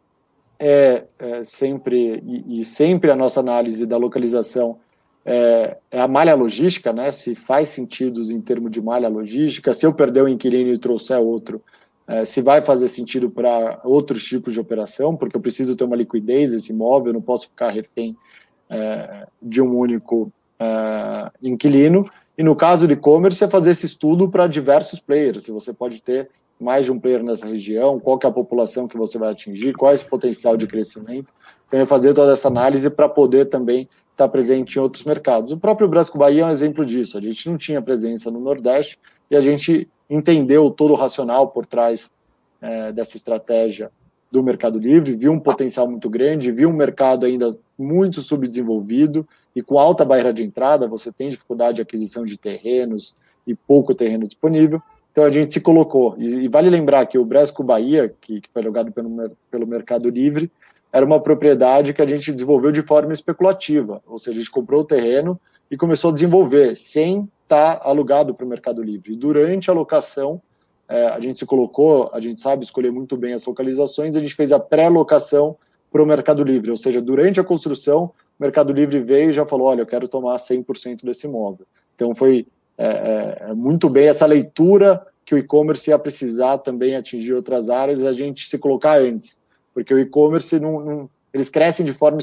[0.59, 4.78] é, é sempre e, e, sempre a nossa análise da localização
[5.22, 7.12] é, é, a malha logística, né?
[7.12, 11.18] Se faz sentido em termos de malha logística, se eu perder um inquilino e trouxer
[11.18, 11.62] outro,
[12.09, 15.96] é, se vai fazer sentido para outros tipos de operação, porque eu preciso ter uma
[15.96, 18.16] liquidez desse imóvel, eu não posso ficar refém
[18.70, 22.11] é, de um único é, inquilino.
[22.37, 25.44] E no caso de e-commerce, é fazer esse estudo para diversos players.
[25.44, 26.30] Se você pode ter
[26.61, 29.75] mais de um player nessa região, qual que é a população que você vai atingir,
[29.75, 31.33] qual é esse potencial de crescimento.
[31.66, 35.53] Então, é fazer toda essa análise para poder também estar presente em outros mercados.
[35.53, 37.16] O próprio Brasco Bahia é um exemplo disso.
[37.16, 38.99] A gente não tinha presença no Nordeste
[39.31, 42.11] e a gente entendeu todo o racional por trás
[42.61, 43.90] é, dessa estratégia
[44.31, 49.62] do Mercado Livre, viu um potencial muito grande, viu um mercado ainda muito subdesenvolvido e
[49.62, 54.27] com alta barreira de entrada, você tem dificuldade de aquisição de terrenos e pouco terreno
[54.27, 54.81] disponível.
[55.12, 56.14] Então a gente se colocou.
[56.18, 60.09] E, e vale lembrar que o Bresco Bahia, que, que foi alugado pelo, pelo Mercado
[60.09, 60.51] Livre,
[60.92, 64.03] era uma propriedade que a gente desenvolveu de forma especulativa.
[64.07, 65.38] Ou seja, a gente comprou o terreno
[65.70, 69.12] e começou a desenvolver sem estar tá alugado para o Mercado Livre.
[69.12, 70.40] E durante a locação,
[70.88, 74.35] é, a gente se colocou, a gente sabe escolher muito bem as localizações, a gente
[74.35, 75.57] fez a pré-locação
[75.90, 76.70] para o Mercado Livre.
[76.70, 78.07] Ou seja, durante a construção,
[78.38, 81.66] o Mercado Livre veio e já falou: olha, eu quero tomar 100% desse imóvel.
[81.94, 82.46] Então foi
[82.81, 87.69] é, é, é, muito bem essa leitura que o e-commerce ia precisar também atingir outras
[87.69, 89.38] áreas, a gente se colocar antes,
[89.75, 92.19] porque o e-commerce não, não, eles crescem de forma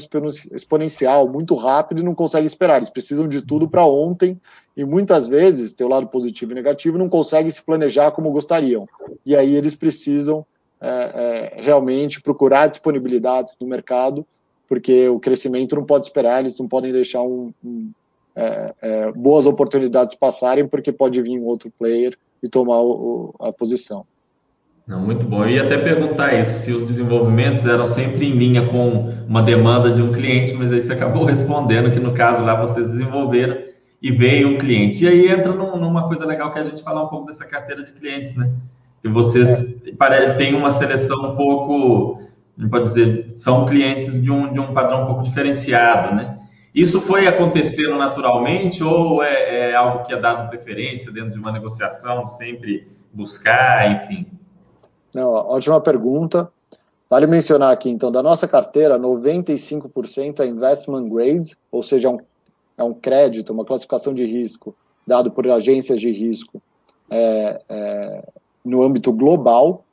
[0.52, 2.78] exponencial, muito rápido e não conseguem esperar.
[2.78, 4.36] Eles precisam de tudo para ontem
[4.76, 8.88] e muitas vezes, tem o lado positivo e negativo, não conseguem se planejar como gostariam.
[9.24, 10.44] E aí eles precisam
[10.80, 10.88] é,
[11.56, 14.26] é, realmente procurar disponibilidades no mercado,
[14.68, 17.92] porque o crescimento não pode esperar, eles não podem deixar um, um
[18.38, 23.52] é, é, boas oportunidades passarem, porque pode vir um outro player e tomar o, a
[23.52, 24.04] posição.
[24.86, 25.44] Não, muito bom.
[25.44, 29.90] Eu ia até perguntar isso, se os desenvolvimentos eram sempre em linha com uma demanda
[29.90, 33.58] de um cliente, mas aí você acabou respondendo que no caso lá vocês desenvolveram
[34.00, 35.04] e veio um cliente.
[35.04, 37.82] E aí entra num, numa coisa legal que a gente falar um pouco dessa carteira
[37.82, 38.50] de clientes, né?
[39.02, 39.48] Que vocês
[40.00, 40.34] é.
[40.34, 42.22] têm uma seleção um pouco,
[42.56, 46.37] não pode dizer, são clientes de um, de um padrão um pouco diferenciado, né?
[46.78, 51.50] Isso foi acontecendo naturalmente ou é, é, algo que é dado preferência dentro de uma
[51.50, 54.24] negociação, sempre buscar, enfim?
[55.12, 56.48] Não, ótima pergunta.
[57.10, 62.18] Vale mencionar aqui, então, da nossa carteira, 95% é investment grade, ou seja, é um,
[62.76, 64.72] é um crédito, uma classificação de risco
[65.04, 66.62] dado por agências de risco
[67.10, 68.28] é, é,
[68.64, 69.84] no âmbito global,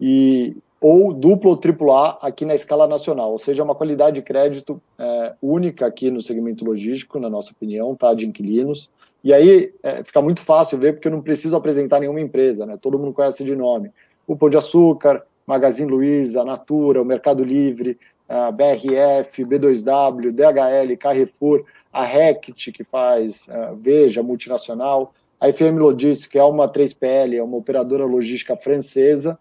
[0.00, 4.22] e ou duplo ou triplo A aqui na escala nacional, ou seja, uma qualidade de
[4.22, 8.88] crédito é, única aqui no segmento logístico, na nossa opinião, tá, de inquilinos.
[9.22, 12.78] E aí é, fica muito fácil ver, porque eu não preciso apresentar nenhuma empresa, né?
[12.80, 13.90] Todo mundo conhece de nome.
[14.26, 21.64] O Pão de Açúcar, Magazine Luiza, Natura, o Mercado Livre, a BRF, B2W, DHL, Carrefour,
[21.92, 27.42] a Rect, que faz a Veja, multinacional, a FM Logistics, que é uma 3PL, é
[27.42, 29.38] uma operadora logística francesa,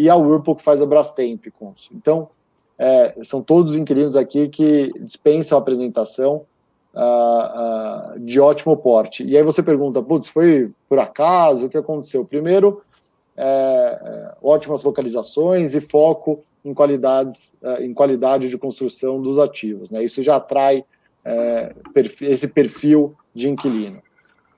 [0.00, 1.46] e a Whirlpool que faz a Brastemp.
[1.92, 2.30] Então,
[2.78, 6.46] é, são todos inquilinos aqui que dispensam a apresentação
[6.94, 9.22] uh, uh, de ótimo porte.
[9.22, 11.66] E aí você pergunta, putz, foi por acaso?
[11.66, 12.24] O que aconteceu?
[12.24, 12.80] Primeiro,
[13.36, 19.90] é, é, ótimas localizações e foco em qualidades, é, em qualidade de construção dos ativos.
[19.90, 20.02] Né?
[20.02, 20.82] Isso já atrai
[21.22, 24.00] é, perfil, esse perfil de inquilino.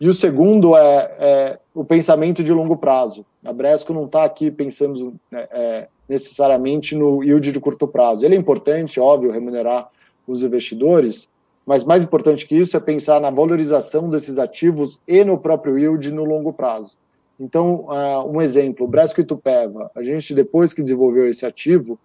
[0.02, 3.24] E o segundo é, é o pensamento de longo prazo.
[3.44, 8.24] A Bresco não está aqui pensando né, é, necessariamente no yield de curto prazo.
[8.24, 9.88] Ele é importante, óbvio, remunerar
[10.26, 11.28] os investidores,
[11.64, 16.10] mas mais importante que isso é pensar na valorização desses ativos e no próprio yield
[16.10, 16.96] no longo prazo.
[17.38, 21.96] Então, uh, um exemplo, Bresco Itupeva, a gente, depois que desenvolveu esse ativo,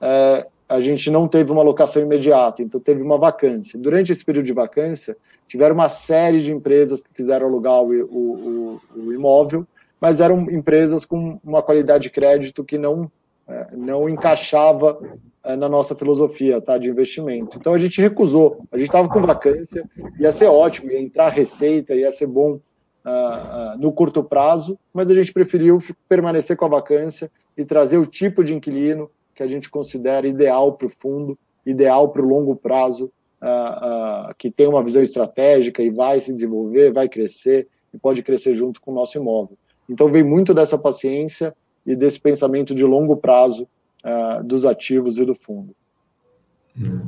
[0.00, 3.78] uh, a gente não teve uma locação imediata, então teve uma vacância.
[3.78, 8.80] Durante esse período de vacância, tiveram uma série de empresas que quiseram alugar o, o,
[8.96, 9.66] o imóvel
[10.02, 13.08] mas eram empresas com uma qualidade de crédito que não,
[13.46, 14.98] é, não encaixava
[15.44, 17.56] é, na nossa filosofia tá, de investimento.
[17.56, 21.94] Então a gente recusou, a gente estava com vacância, ia ser ótimo, ia entrar receita,
[21.94, 26.68] ia ser bom uh, uh, no curto prazo, mas a gente preferiu permanecer com a
[26.68, 31.38] vacância e trazer o tipo de inquilino que a gente considera ideal para o fundo,
[31.64, 33.10] ideal para o longo prazo,
[33.42, 38.54] uh, que tem uma visão estratégica e vai se desenvolver, vai crescer e pode crescer
[38.54, 39.56] junto com o nosso imóvel.
[39.88, 43.68] Então, vem muito dessa paciência e desse pensamento de longo prazo
[44.04, 45.74] uh, dos ativos e do fundo.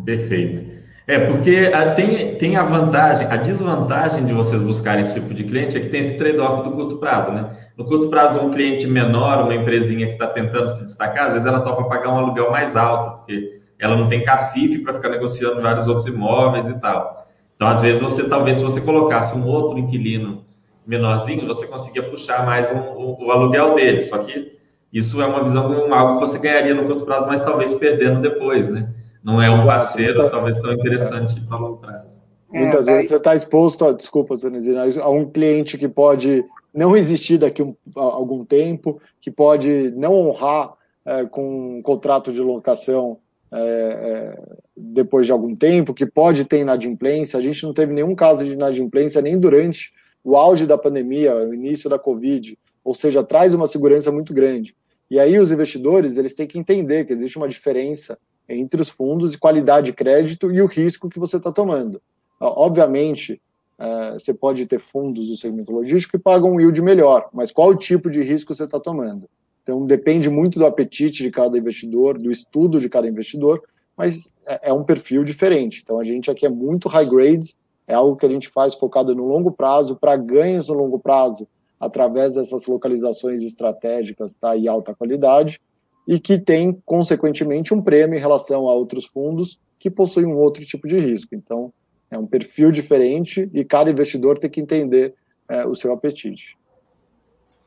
[0.04, 0.84] Perfeito.
[1.06, 5.76] É, porque tem, tem a vantagem, a desvantagem de vocês buscarem esse tipo de cliente
[5.76, 7.63] é que tem esse trade-off do curto prazo, né?
[7.76, 11.46] No curto prazo, um cliente menor, uma empresinha que está tentando se destacar, às vezes
[11.46, 15.60] ela topa pagar um aluguel mais alto, porque ela não tem cacife para ficar negociando
[15.60, 17.26] vários outros imóveis e tal.
[17.56, 20.44] Então, às vezes, você talvez, se você colocasse um outro inquilino
[20.86, 24.02] menorzinho, você conseguia puxar mais um, o, o, aluguel dele.
[24.02, 24.52] Só que
[24.92, 28.20] isso é uma visão de algo que você ganharia no curto prazo, mas talvez perdendo
[28.20, 28.88] depois, né?
[29.22, 32.22] Não é um parceiro talvez tão interessante para longo prazo.
[32.52, 37.38] Muitas vezes você está exposto, a, desculpa, Zanizina, a um cliente que pode não existir
[37.38, 40.74] daqui um, a algum tempo, que pode não honrar
[41.06, 43.18] é, com um contrato de locação
[43.52, 44.42] é, é,
[44.76, 47.38] depois de algum tempo, que pode ter inadimplência.
[47.38, 49.92] A gente não teve nenhum caso de inadimplência nem durante
[50.24, 54.74] o auge da pandemia, o início da Covid, ou seja, traz uma segurança muito grande.
[55.10, 59.32] E aí os investidores eles têm que entender que existe uma diferença entre os fundos
[59.32, 62.00] e qualidade de crédito e o risco que você está tomando.
[62.40, 63.40] Obviamente,
[63.78, 67.74] é, você pode ter fundos do segmento logístico que pagam um yield melhor, mas qual
[67.74, 69.28] tipo de risco você está tomando?
[69.62, 73.62] Então, depende muito do apetite de cada investidor, do estudo de cada investidor,
[73.96, 75.80] mas é, é um perfil diferente.
[75.82, 77.54] Então, a gente aqui é muito high grade,
[77.86, 81.48] é algo que a gente faz focado no longo prazo, para ganhos no longo prazo,
[81.80, 85.60] através dessas localizações estratégicas tá, e alta qualidade,
[86.06, 90.64] e que tem, consequentemente, um prêmio em relação a outros fundos que possuem um outro
[90.64, 91.34] tipo de risco.
[91.34, 91.72] Então,
[92.14, 95.14] é um perfil diferente e cada investidor tem que entender
[95.48, 96.56] é, o seu apetite.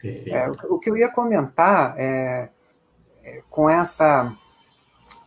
[0.04, 2.50] É, o que eu ia comentar é,
[3.24, 4.34] é com essa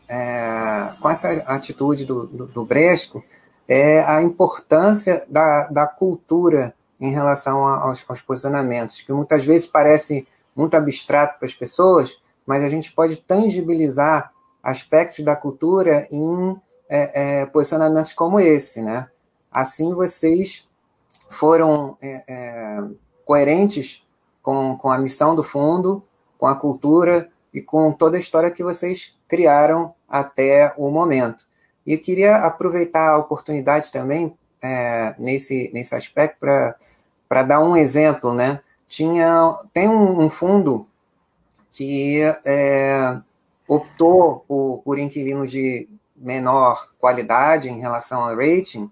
[0.08, 3.22] é, com essa atitude do, do, do Bresco
[3.68, 10.26] é a importância da, da cultura em relação aos, aos posicionamentos, que muitas vezes parece
[10.56, 16.56] muito abstrato para as pessoas, mas a gente pode tangibilizar aspectos da cultura em
[16.90, 19.08] é, é, posicionamentos como esse, né?
[19.50, 20.68] Assim vocês
[21.30, 22.84] foram é, é,
[23.24, 24.04] coerentes
[24.42, 26.04] com, com a missão do fundo,
[26.36, 31.46] com a cultura e com toda a história que vocês criaram até o momento.
[31.86, 36.38] E eu queria aproveitar a oportunidade também é, nesse, nesse aspecto
[37.28, 38.60] para dar um exemplo, né?
[38.88, 40.88] Tinha, tem um, um fundo
[41.70, 43.20] que é,
[43.68, 45.88] optou por, por inquilinos de
[46.20, 48.90] menor qualidade em relação ao rating,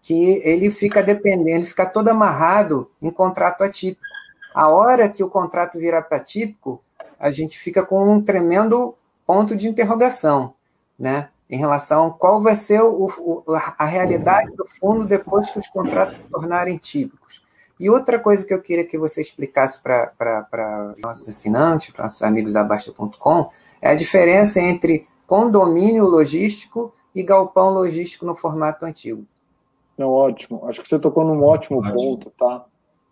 [0.00, 4.06] que ele fica dependendo, fica todo amarrado em contrato atípico.
[4.54, 6.82] A hora que o contrato virar para típico,
[7.18, 8.94] a gente fica com um tremendo
[9.26, 10.54] ponto de interrogação,
[10.98, 11.28] né?
[11.50, 13.44] em relação a qual vai ser o, o,
[13.78, 17.42] a realidade do fundo depois que os contratos se tornarem típicos.
[17.80, 22.52] E outra coisa que eu queria que você explicasse para nossos assinantes, para nossos amigos
[22.52, 23.48] da Basta.com,
[23.80, 29.26] é a diferença entre condomínio logístico e galpão logístico no formato antigo.
[29.98, 30.62] Não, ótimo.
[30.64, 32.64] Acho que você tocou num ótimo ponto, tá?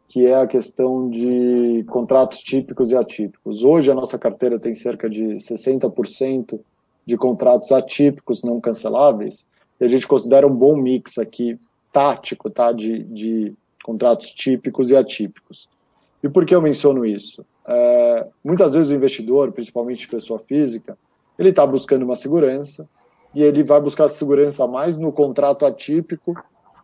[0.09, 3.63] Que é a questão de contratos típicos e atípicos.
[3.63, 6.59] Hoje a nossa carteira tem cerca de 60%
[7.05, 9.47] de contratos atípicos não canceláveis,
[9.79, 11.61] e a gente considera um bom mix aqui
[11.93, 13.53] tático, tá, de, de
[13.85, 15.69] contratos típicos e atípicos.
[16.23, 17.45] E por que eu menciono isso?
[17.69, 20.97] É, muitas vezes o investidor, principalmente pessoa física,
[21.39, 22.89] ele está buscando uma segurança
[23.35, 26.35] e ele vai buscar segurança mais no contrato atípico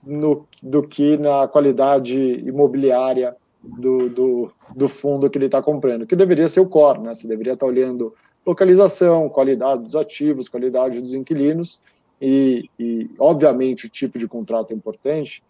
[0.02, 6.16] no, do que na qualidade imobiliária do, do, do fundo que ele está comprando, que
[6.16, 7.14] deveria ser o core, né?
[7.14, 8.12] Você deveria estar tá olhando
[8.44, 11.80] localização, qualidade dos ativos, qualidade dos inquilinos
[12.20, 15.42] e, e, obviamente, o tipo de contrato é importante,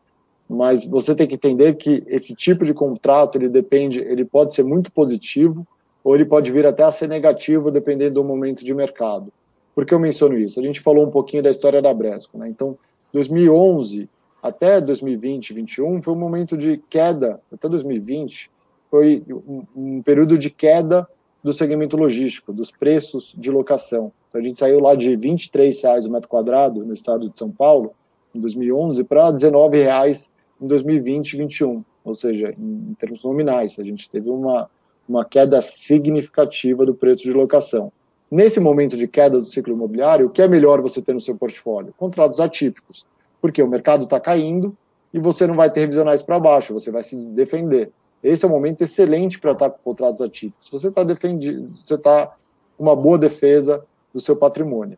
[0.48, 4.62] mas você tem que entender que esse tipo de contrato ele depende, ele pode ser
[4.62, 5.66] muito positivo
[6.02, 9.32] ou ele pode vir até a ser negativo dependendo do momento de mercado.
[9.74, 10.60] Por que eu menciono isso?
[10.60, 12.48] A gente falou um pouquinho da história da Bresco, né?
[12.48, 12.76] Então,
[13.12, 14.08] 2011
[14.42, 18.50] até 2020, 2021 foi um momento de queda, até 2020
[18.90, 21.08] foi um, um período de queda
[21.42, 24.12] do segmento logístico, dos preços de locação.
[24.28, 25.38] Então, a gente saiu lá de R$
[25.82, 27.94] reais o metro quadrado no estado de São Paulo,
[28.34, 30.30] em 2011, para R$ reais
[30.60, 33.78] em 2020 e 2021, ou seja, em, em, termos nominais.
[33.78, 34.70] A gente teve uma,
[35.08, 37.90] uma queda significativa do preço de locação.
[38.30, 41.36] Nesse momento de queda do ciclo imobiliário, o que é melhor você ter no seu
[41.36, 41.94] portfólio?
[41.98, 43.04] Contratos atípicos,
[43.40, 44.76] porque o mercado está caindo
[45.12, 47.90] e você não vai ter revisionais para baixo, você vai se defender.
[48.22, 50.70] Esse é um momento excelente para estar com contratos atípicos.
[50.70, 52.34] Você está defendido, você está
[52.76, 53.84] com uma boa defesa
[54.14, 54.96] do seu patrimônio.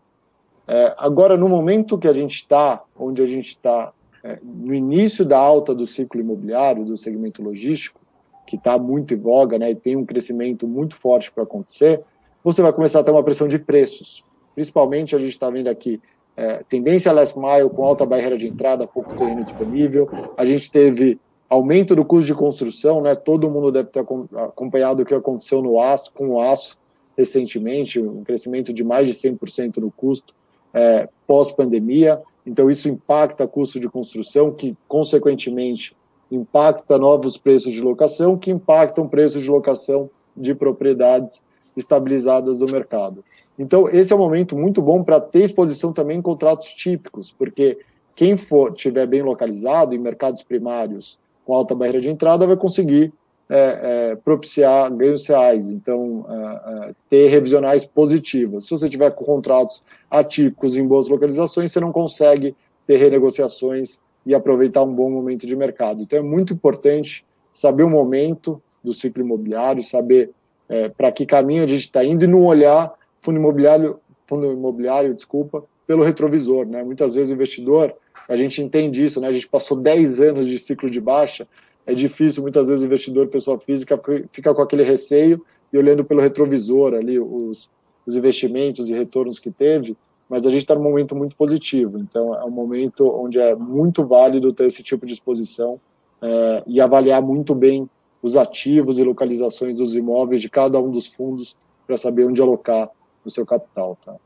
[0.68, 3.92] É, agora, no momento que a gente está, onde a gente está
[4.22, 8.00] é, no início da alta do ciclo imobiliário, do segmento logístico,
[8.47, 12.03] que está muito em voga né, e tem um crescimento muito forte para acontecer,
[12.42, 14.22] você vai começar a ter uma pressão de preços.
[14.55, 16.01] Principalmente, a gente está vendo aqui
[16.36, 20.09] é, tendência last mile com alta barreira de entrada, pouco terreno disponível.
[20.36, 21.18] A gente teve
[21.49, 23.14] aumento do custo de construção, né?
[23.14, 26.76] Todo mundo deve ter acompanhado o que aconteceu no aço, com o aço
[27.16, 30.34] recentemente, um crescimento de mais de 100% no custo
[30.72, 32.20] é, pós-pandemia.
[32.45, 35.97] Então, isso impacta o custo de construção, que, consequentemente,
[36.30, 41.42] impacta novos preços de locação, que impactam preços de locação de propriedades
[41.76, 43.24] estabilizadas do mercado.
[43.58, 47.78] Então, esse é um momento muito bom para ter exposição também em contratos típicos, porque
[48.14, 53.12] quem for tiver bem localizado em mercados primários com alta barreira de entrada vai conseguir
[53.48, 58.64] é, é, propiciar ganhos reais, então é, é ter revisionais positivas.
[58.64, 62.56] Se você tiver com contratos atípicos em boas localizações, você não consegue
[62.86, 66.02] ter renegociações e aproveitar um bom momento de mercado.
[66.02, 70.30] Então é muito importante saber o momento do ciclo imobiliário, saber
[70.68, 75.14] é, para que caminho a gente está indo e não olhar fundo imobiliário, fundo imobiliário,
[75.14, 76.82] desculpa, pelo retrovisor, né?
[76.82, 77.94] Muitas vezes o investidor,
[78.28, 79.28] a gente entende isso, né?
[79.28, 81.46] A gente passou 10 anos de ciclo de baixa,
[81.86, 84.00] é difícil muitas vezes o investidor, pessoa física,
[84.32, 87.70] fica com aquele receio e olhando pelo retrovisor ali os,
[88.06, 89.96] os investimentos e retornos que teve,
[90.35, 94.05] mas a gente está num momento muito positivo, então é um momento onde é muito
[94.05, 95.80] válido ter esse tipo de exposição
[96.20, 97.89] é, e avaliar muito bem
[98.20, 101.57] os ativos e localizações dos imóveis de cada um dos fundos
[101.87, 102.91] para saber onde alocar
[103.24, 103.97] o seu capital.
[104.05, 104.16] Tá?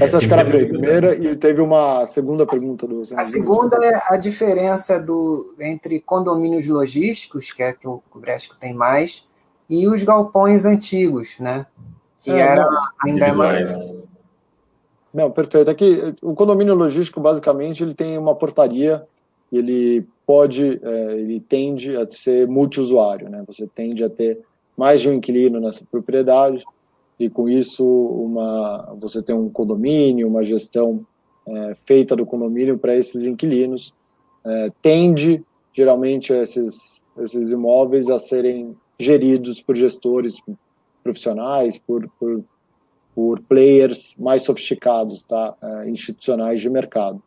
[0.00, 3.02] É, Essa acho que era a primeira e teve uma segunda pergunta do.
[3.14, 8.74] A segunda é a diferença do, entre condomínios logísticos, que é que o Bresco tem
[8.74, 9.24] mais,
[9.68, 11.66] e os galpões antigos, né?
[12.18, 12.68] Que é, era
[13.04, 13.99] ainda é mais.
[15.12, 15.70] Não, perfeito.
[15.70, 19.06] Aqui, o condomínio logístico, basicamente, ele tem uma portaria
[19.52, 23.42] ele pode, é, ele tende a ser multiusuário, né?
[23.46, 24.38] Você tende a ter
[24.76, 26.62] mais de um inquilino nessa propriedade
[27.18, 31.04] e com isso uma, você tem um condomínio, uma gestão
[31.46, 33.92] é, feita do condomínio para esses inquilinos.
[34.46, 35.42] É, tende
[35.72, 40.40] geralmente esses esses imóveis a serem geridos por gestores
[41.02, 42.42] profissionais, por, por,
[43.14, 45.54] por players mais sofisticados, tá?
[45.62, 47.22] É, institucionais de mercado.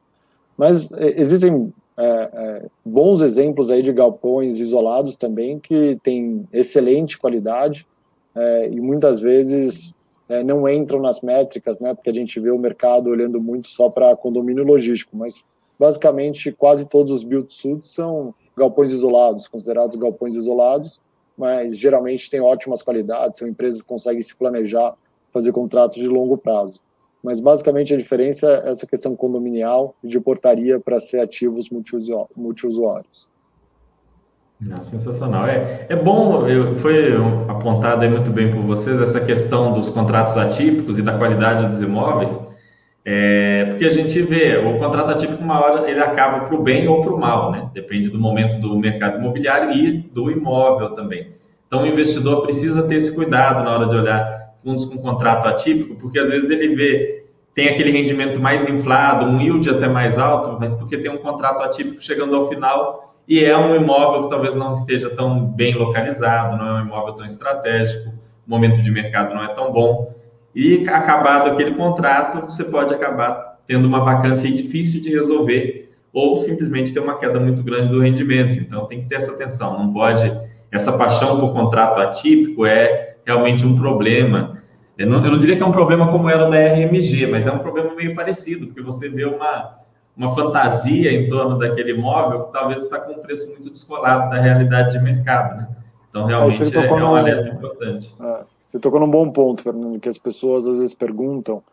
[0.58, 7.18] Mas é, existem é, é, bons exemplos aí de galpões isolados também que têm excelente
[7.18, 7.86] qualidade
[8.36, 9.94] é, e muitas vezes
[10.28, 11.94] é, não entram nas métricas, né?
[11.94, 15.44] Porque a gente vê o mercado olhando muito só para condomínio logístico, mas
[15.80, 21.00] basicamente quase todos os build suits são galpões isolados, considerados galpões isolados,
[21.38, 24.96] mas geralmente têm ótimas qualidades, são empresas que conseguem se planejar,
[25.34, 26.80] fazer contratos de longo prazo.
[27.24, 31.70] Mas basicamente a diferença é essa questão condominial e de portaria para ser ativos
[32.36, 33.30] multiusuários.
[34.72, 35.46] Ah, sensacional.
[35.48, 37.14] É, é bom, eu, foi
[37.48, 42.38] apontado muito bem por vocês essa questão dos contratos atípicos e da qualidade dos imóveis,
[43.06, 46.88] é, porque a gente vê o contrato atípico, uma hora ele acaba para o bem
[46.88, 47.70] ou para o mal, né?
[47.74, 51.34] Depende do momento do mercado imobiliário e do imóvel também.
[51.68, 55.96] Então o investidor precisa ter esse cuidado na hora de olhar fundos com contrato atípico,
[55.96, 60.58] porque às vezes ele vê, tem aquele rendimento mais inflado, um yield até mais alto,
[60.60, 64.56] mas porque tem um contrato atípico chegando ao final e é um imóvel que talvez
[64.56, 69.34] não esteja tão bem localizado, não é um imóvel tão estratégico, o momento de mercado
[69.34, 70.14] não é tão bom.
[70.56, 76.94] E acabado aquele contrato, você pode acabar tendo uma vacância difícil de resolver ou simplesmente
[76.94, 78.60] ter uma queda muito grande do rendimento.
[78.60, 80.32] Então tem que ter essa atenção, não pode
[80.72, 84.53] essa paixão por contrato atípico é realmente um problema.
[84.98, 87.48] Eu não, eu não, diria que é um problema como era o da RMG, mas
[87.48, 89.80] é um problema meio parecido, porque você vê uma,
[90.16, 94.40] uma fantasia em torno daquele imóvel que talvez está com um preço muito descolado da
[94.40, 95.68] realidade de mercado, né?
[96.10, 98.14] Então, realmente, é, é um alerta importante.
[98.22, 101.64] É, você tocou num bom ponto, Fernando, que as pessoas às vezes perguntam,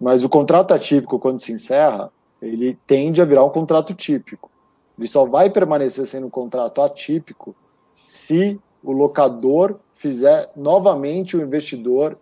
[0.00, 2.10] mas o contrato atípico, quando se encerra,
[2.40, 4.50] ele tende a virar um contrato típico.
[4.98, 7.54] Ele só vai permanecer sendo um contrato atípico
[7.94, 12.18] se o locador fizer novamente o investidor,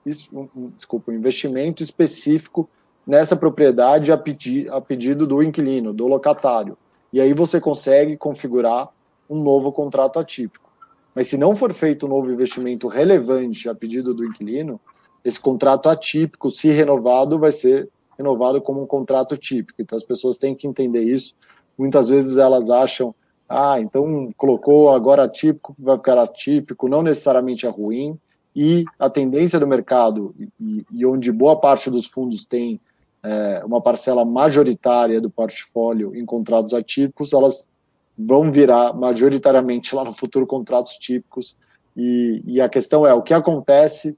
[0.77, 2.71] desculpa, um investimento específico
[3.05, 6.79] nessa propriedade a, pedi, a pedido do inquilino, do locatário.
[7.13, 8.89] E aí você consegue configurar
[9.29, 10.71] um novo contrato atípico.
[11.13, 14.81] Mas se não for feito um novo investimento relevante a pedido do inquilino,
[15.25, 19.83] esse contrato atípico, se renovado, vai ser renovado como um contrato típico.
[19.83, 21.35] Então as pessoas têm que entender isso.
[21.77, 23.13] Muitas vezes elas acham,
[23.53, 28.19] ah, então colocou agora atípico, vai ficar atípico, não necessariamente é ruim.
[28.55, 32.81] E a tendência do mercado, e, e onde boa parte dos fundos tem
[33.23, 37.69] é, uma parcela majoritária do portfólio em contratos atípicos, elas
[38.17, 41.57] vão virar majoritariamente lá no futuro contratos típicos.
[41.97, 44.17] E, e a questão é o que acontece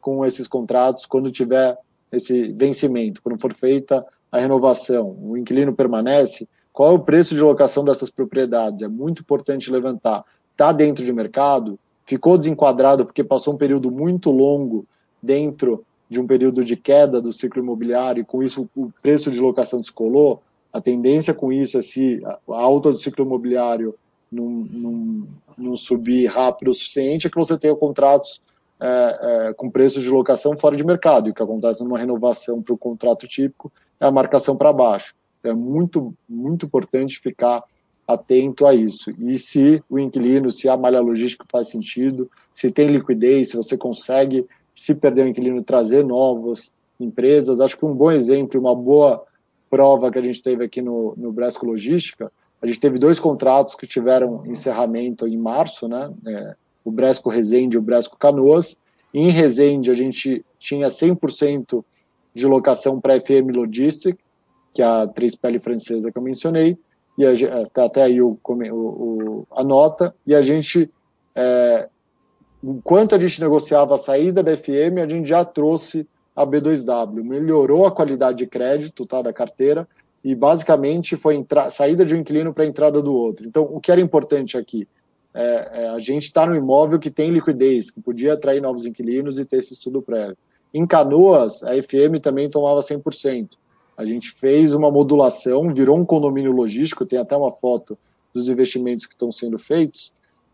[0.00, 1.76] com esses contratos quando tiver
[2.12, 7.40] esse vencimento, quando for feita a renovação, o inquilino permanece, qual é o preço de
[7.40, 8.82] locação dessas propriedades?
[8.82, 10.22] É muito importante levantar.
[10.52, 11.78] Está dentro de mercado?
[12.04, 14.84] Ficou desenquadrado porque passou um período muito longo
[15.22, 19.40] dentro de um período de queda do ciclo imobiliário e com isso o preço de
[19.40, 20.42] locação descolou?
[20.70, 23.94] A tendência com isso é se a alta do ciclo imobiliário
[24.30, 28.42] não, subir rápido o suficiente, é que você tenha contratos
[28.78, 31.28] é, é, com preços de locação fora de mercado.
[31.28, 35.14] E o que acontece numa renovação para o contrato típico é a marcação para baixo.
[35.48, 37.62] É muito, muito importante ficar
[38.06, 39.10] atento a isso.
[39.18, 43.76] E se o inquilino, se a malha logística faz sentido, se tem liquidez, se você
[43.76, 46.70] consegue, se perder o inquilino, trazer novas
[47.00, 47.60] empresas.
[47.60, 49.24] Acho que um bom exemplo, uma boa
[49.68, 52.30] prova que a gente teve aqui no, no Bresco Logística,
[52.62, 56.10] a gente teve dois contratos que tiveram encerramento em março, né?
[56.26, 58.76] É, o Bresco Resende e o Bresco Canoas.
[59.12, 61.84] Em Resende, a gente tinha 100%
[62.34, 64.18] de locação para FM Logistic,
[64.76, 65.08] que é a
[65.40, 66.76] pele francesa que eu mencionei,
[67.18, 70.90] e está até aí o, o, a nota, e a gente,
[71.34, 71.88] é,
[72.62, 77.86] enquanto a gente negociava a saída da FM, a gente já trouxe a B2W, melhorou
[77.86, 79.88] a qualidade de crédito tá, da carteira,
[80.22, 83.46] e basicamente foi saída de um inquilino para a entrada do outro.
[83.46, 84.86] Então, o que era importante aqui?
[85.36, 89.38] é, é, a gente está no imóvel que tem liquidez, que podia atrair novos inquilinos
[89.38, 90.36] e ter esse estudo prévio.
[90.72, 93.50] Em Canoas, a FM também tomava 100%.
[93.96, 97.98] A gente fez uma modulação, virou um condomínio logístico, tem até uma foto
[98.32, 100.12] dos investimentos que estão sendo feitos,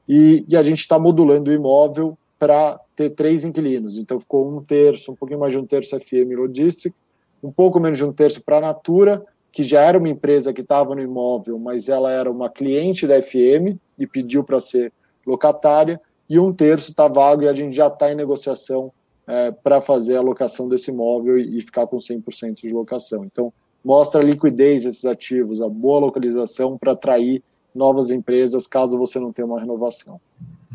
[0.08, 3.98] e, e a gente está modulando o imóvel para ter três inquilinos.
[3.98, 6.94] Então ficou um terço, um pouquinho mais de um terço FM Logistic,
[7.42, 10.60] um pouco menos de um terço para a Natura, que já era uma empresa que
[10.60, 14.92] estava no imóvel, mas ela era uma cliente da FM e pediu para ser
[15.26, 18.92] locatária, e um terço está vago e a gente já está em negociação
[19.26, 23.24] é, para fazer a locação desse imóvel e, e ficar com 100% de locação.
[23.24, 23.52] Então,
[23.84, 27.42] mostra a liquidez desses ativos, a boa localização para atrair
[27.74, 30.20] novas empresas caso você não tenha uma renovação.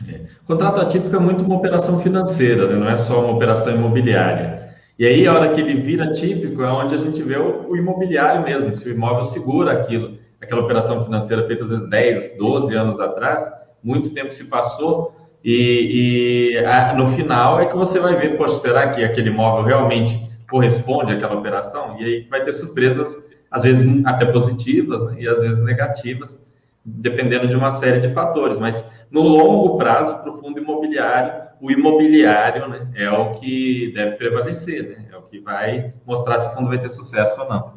[0.08, 0.22] É.
[0.46, 2.76] Contrato atípico é muito uma operação financeira, né?
[2.76, 4.68] não é só uma operação imobiliária.
[4.98, 7.78] E aí, a hora que ele vira típico, é onde a gente vê o, o
[7.78, 12.74] imobiliário mesmo, se o imóvel segura aquilo, aquela operação financeira feita às vezes 10, 12
[12.74, 13.48] anos atrás,
[13.84, 15.14] muito tempo se passou,
[15.50, 19.64] e, e a, no final é que você vai ver, poxa, será que aquele imóvel
[19.64, 21.96] realmente corresponde àquela operação?
[21.98, 23.16] E aí vai ter surpresas,
[23.50, 25.22] às vezes até positivas né?
[25.22, 26.38] e às vezes negativas,
[26.84, 28.58] dependendo de uma série de fatores.
[28.58, 34.18] Mas no longo prazo, para o fundo imobiliário, o imobiliário né, é o que deve
[34.18, 35.06] prevalecer, né?
[35.14, 37.74] é o que vai mostrar se o fundo vai ter sucesso ou não.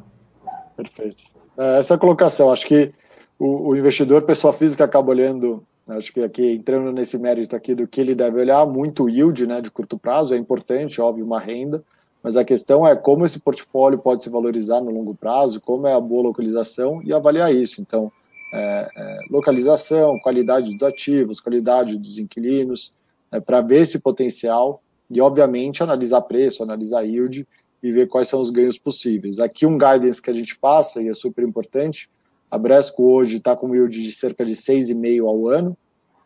[0.77, 1.23] Perfeito.
[1.57, 2.93] É, essa colocação, acho que
[3.39, 5.65] o, o, investidor, pessoa física, acaba olhando,
[5.97, 9.61] acho que aqui entrando nesse mérito aqui do que ele deve olhar, muito yield né,
[9.61, 11.83] de curto prazo, é importante, óbvio, uma renda,
[12.23, 15.95] mas a questão é como esse portfólio pode se valorizar no longo prazo, como é
[15.95, 17.81] a boa localização e avaliar isso.
[17.81, 18.13] Então,
[18.53, 22.93] é, é, localização, qualidade dos ativos, qualidade dos inquilinos,
[23.33, 27.47] é, para ver esse potencial e, obviamente, analisar preço, analisar yield
[27.83, 29.41] e ver quais são os ganhos possíveis.
[29.41, 32.11] Aqui um guidance que a gente passa, e é super importante,
[32.51, 35.77] a Bresco hoje está com yield de cerca de 6,5 ao ano,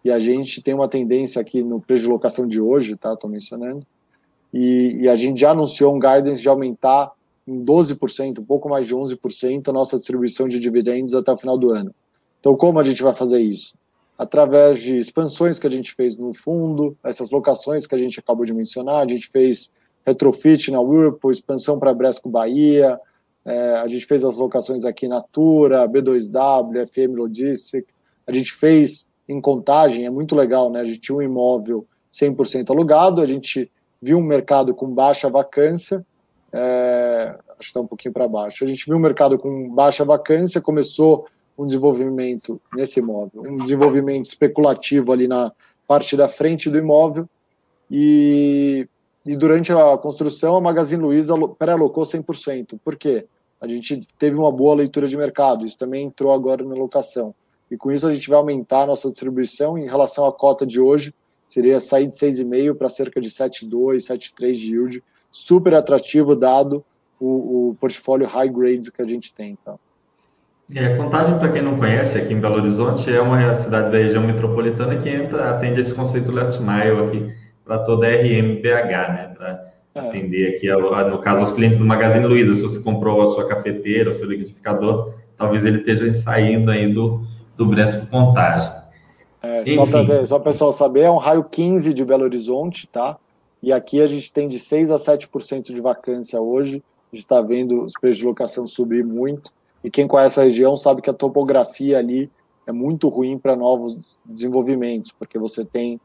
[0.04, 3.12] e a gente tem uma tendência aqui no preço de locação de hoje, tá?
[3.12, 3.86] Estou mencionando,
[4.52, 7.10] e, e, a gente já anunciou um guidance de aumentar
[7.46, 11.58] em 12%, um pouco mais de 11%, a nossa distribuição de dividendos até o final
[11.58, 11.92] do ano.
[12.38, 13.74] Então, como a gente vai fazer isso?
[14.16, 18.44] através de expansões que a gente fez no fundo, essas locações que a gente acabou
[18.44, 19.70] de mencionar, a gente fez
[20.06, 22.98] retrofit na Whirlpool, expansão para Bresco Bahia,
[23.44, 27.86] é, a gente fez as locações aqui na Tura, B2W, FM Logistic,
[28.26, 30.80] a gente fez em contagem, é muito legal, né?
[30.80, 33.70] A gente tinha um imóvel 100% alugado, a gente
[34.00, 36.04] viu um mercado com baixa vacância,
[36.52, 40.04] é, acho que está um pouquinho para baixo, a gente viu um mercado com baixa
[40.04, 41.26] vacância, começou
[41.56, 45.52] um desenvolvimento nesse imóvel, um desenvolvimento especulativo ali na
[45.86, 47.28] parte da frente do imóvel
[47.90, 48.88] e,
[49.24, 52.78] e durante a construção a Magazine Luiza pré-alocou 100%.
[52.82, 53.26] Por quê?
[53.64, 57.34] A gente teve uma boa leitura de mercado, isso também entrou agora na locação.
[57.70, 60.78] e com isso a gente vai aumentar a nossa distribuição em relação à cota de
[60.78, 61.14] hoje,
[61.48, 65.02] seria sair de 6,5 para cerca de 7,2, 7,3 de yield,
[65.32, 66.84] super atrativo dado
[67.18, 69.56] o, o, portfólio high grade que a gente tem.
[69.60, 69.78] Então.
[70.74, 74.22] É, Contagem, para quem não conhece, aqui em Belo Horizonte, é uma cidade da região
[74.22, 77.34] metropolitana que entra, atende esse conceito last mile aqui
[77.64, 79.34] para toda a RMBH, né?
[79.36, 79.73] Para é.
[79.94, 82.54] Atender aqui, no caso, aos clientes do Magazine Luiza.
[82.54, 87.24] Se você comprou a sua cafeteira, o seu liquidificador, talvez ele esteja saindo aí do,
[87.56, 88.72] do Bresco Contagem.
[89.42, 90.02] É, só para
[90.36, 93.16] o pessoal saber, é um raio 15 de Belo Horizonte, tá?
[93.62, 96.82] E aqui a gente tem de 6 a 7% de vacância hoje.
[97.12, 99.52] A gente está vendo os preços de locação subir muito.
[99.82, 102.30] E quem conhece a região sabe que a topografia ali
[102.66, 106.00] é muito ruim para novos desenvolvimentos, porque você tem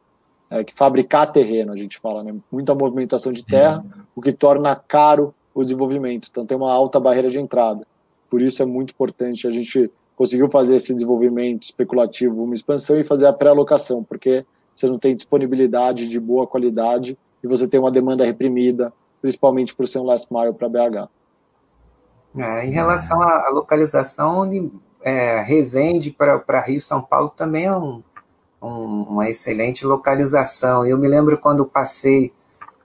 [0.49, 2.33] é, que fabricar terreno, a gente fala, né?
[2.51, 3.85] Muita movimentação de terra,
[4.15, 6.27] o que torna caro o desenvolvimento.
[6.29, 7.85] Então tem uma alta barreira de entrada.
[8.29, 13.03] Por isso é muito importante a gente conseguiu fazer esse desenvolvimento especulativo, uma expansão e
[13.03, 14.45] fazer a pré-alocação, porque
[14.75, 18.91] você não tem disponibilidade de boa qualidade e você tem uma demanda reprimida,
[19.21, 21.09] principalmente por ser um last mile para BH.
[22.37, 24.49] É, em relação à localização,
[25.03, 28.03] é, Resende para Rio São Paulo também é um,
[28.61, 30.85] um, uma excelente localização.
[30.85, 32.33] Eu me lembro quando passei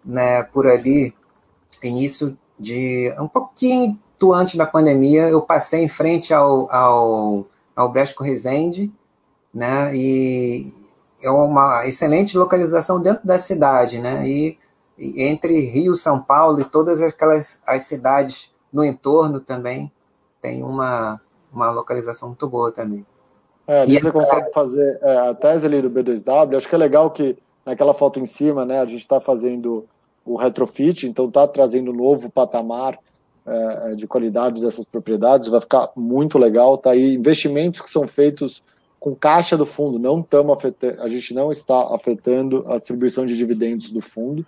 [0.04, 1.14] né, por ali,
[1.82, 3.98] início de um pouquinho
[4.32, 7.46] antes da pandemia, eu passei em frente ao, ao,
[7.76, 8.92] ao Bresco Resende,
[9.52, 10.72] né, e
[11.22, 14.58] é uma excelente localização dentro da cidade, né, e,
[14.98, 19.92] e entre Rio, São Paulo e todas aquelas as cidades no entorno também
[20.40, 21.20] tem uma,
[21.52, 23.04] uma localização muito boa também.
[23.66, 27.10] É, e você consegue fazer é, a tese ali do B2W, acho que é legal
[27.10, 29.86] que naquela foto em cima, né, a gente está fazendo
[30.24, 32.98] o retrofit, então está trazendo um novo patamar
[33.46, 38.06] é, é, de qualidade dessas propriedades, vai ficar muito legal, tá aí investimentos que são
[38.06, 38.62] feitos
[39.00, 40.56] com caixa do fundo, não estamos
[40.98, 44.46] a gente não está afetando a distribuição de dividendos do fundo,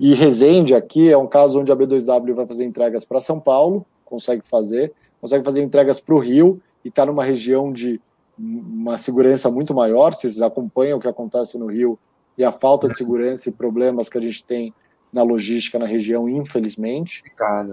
[0.00, 3.84] e Resende aqui é um caso onde a B2W vai fazer entregas para São Paulo,
[4.04, 8.00] consegue fazer, consegue fazer entregas para o Rio e está numa região de
[8.38, 10.14] uma segurança muito maior.
[10.14, 11.98] Vocês acompanham o que acontece no Rio
[12.36, 14.74] e a falta de segurança e problemas que a gente tem
[15.12, 17.22] na logística na região, infelizmente.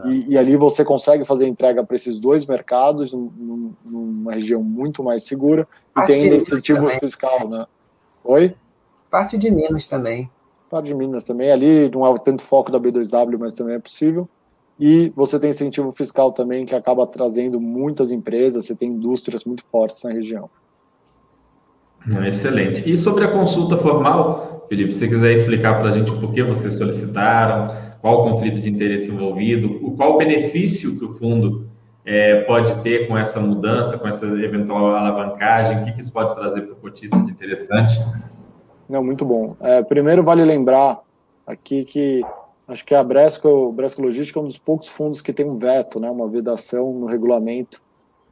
[0.09, 5.01] E, e, ali você consegue fazer entrega para esses dois mercados, num, numa região muito
[5.01, 5.65] mais segura,
[5.97, 7.65] e tem ainda incentivo fiscal, né?
[8.25, 8.53] Oi?
[9.09, 10.29] Parte de Minas também
[10.69, 14.29] parte de Minas também, ali não há tanto foco da B2W, mas também é possível.
[14.79, 19.65] E você tem incentivo fiscal também, que acaba trazendo muitas empresas, você tem indústrias muito
[19.65, 20.49] fortes na região.
[22.25, 22.89] Excelente.
[22.89, 26.41] E sobre a consulta formal, Felipe, se você quiser explicar para a gente por que
[26.41, 31.67] vocês solicitaram, qual o conflito de interesse envolvido, qual o benefício que o fundo
[32.05, 36.33] é, pode ter com essa mudança, com essa eventual alavancagem, o que, que isso pode
[36.33, 37.99] trazer para o cotista de interessante?
[38.87, 39.55] Não, muito bom.
[39.59, 41.01] É, primeiro, vale lembrar
[41.45, 42.23] aqui que
[42.69, 45.99] acho que a Bresco, Bresco Logística é um dos poucos fundos que tem um veto,
[45.99, 47.81] né, uma vedação no regulamento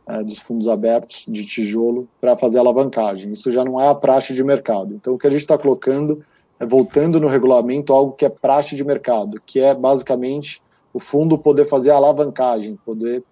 [0.08, 3.32] é, dos fundos abertos de tijolo para fazer alavancagem.
[3.32, 4.94] Isso já não é a praxe de mercado.
[4.94, 6.24] Então, o que a gente está colocando
[6.60, 10.62] é voltando no regulamento algo que é praxe de mercado, que é basicamente
[10.94, 13.24] o fundo poder fazer alavancagem, poder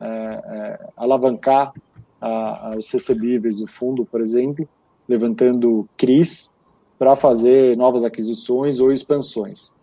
[0.00, 1.72] é, é, alavancar
[2.20, 4.68] a, a, os recebíveis do fundo, por exemplo,
[5.08, 6.48] levantando CRIs
[6.98, 9.74] para fazer novas aquisições ou expansões.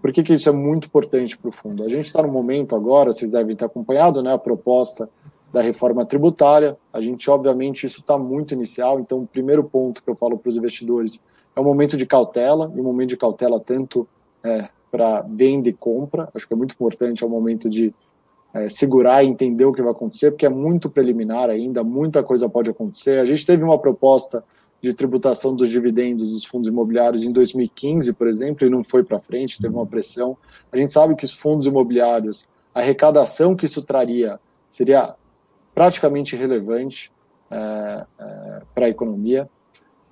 [0.00, 1.82] Por que, que isso é muito importante para o fundo?
[1.82, 5.08] A gente está no momento agora, vocês devem ter acompanhado né, a proposta
[5.52, 6.76] da reforma tributária.
[6.92, 10.48] A gente, obviamente, isso está muito inicial, então o primeiro ponto que eu falo para
[10.48, 11.20] os investidores
[11.56, 14.06] é o momento de cautela, e o momento de cautela tanto
[14.44, 17.92] é, para venda e compra, acho que é muito importante, é o momento de
[18.54, 22.48] é, segurar e entender o que vai acontecer, porque é muito preliminar ainda, muita coisa
[22.48, 23.18] pode acontecer.
[23.18, 24.44] A gente teve uma proposta
[24.80, 29.18] de tributação dos dividendos dos fundos imobiliários em 2015, por exemplo, e não foi para
[29.18, 30.36] frente, teve uma pressão.
[30.70, 34.38] A gente sabe que os fundos imobiliários, a arrecadação que isso traria
[34.70, 35.14] seria
[35.74, 37.12] praticamente irrelevante
[37.50, 39.48] é, é, para a economia.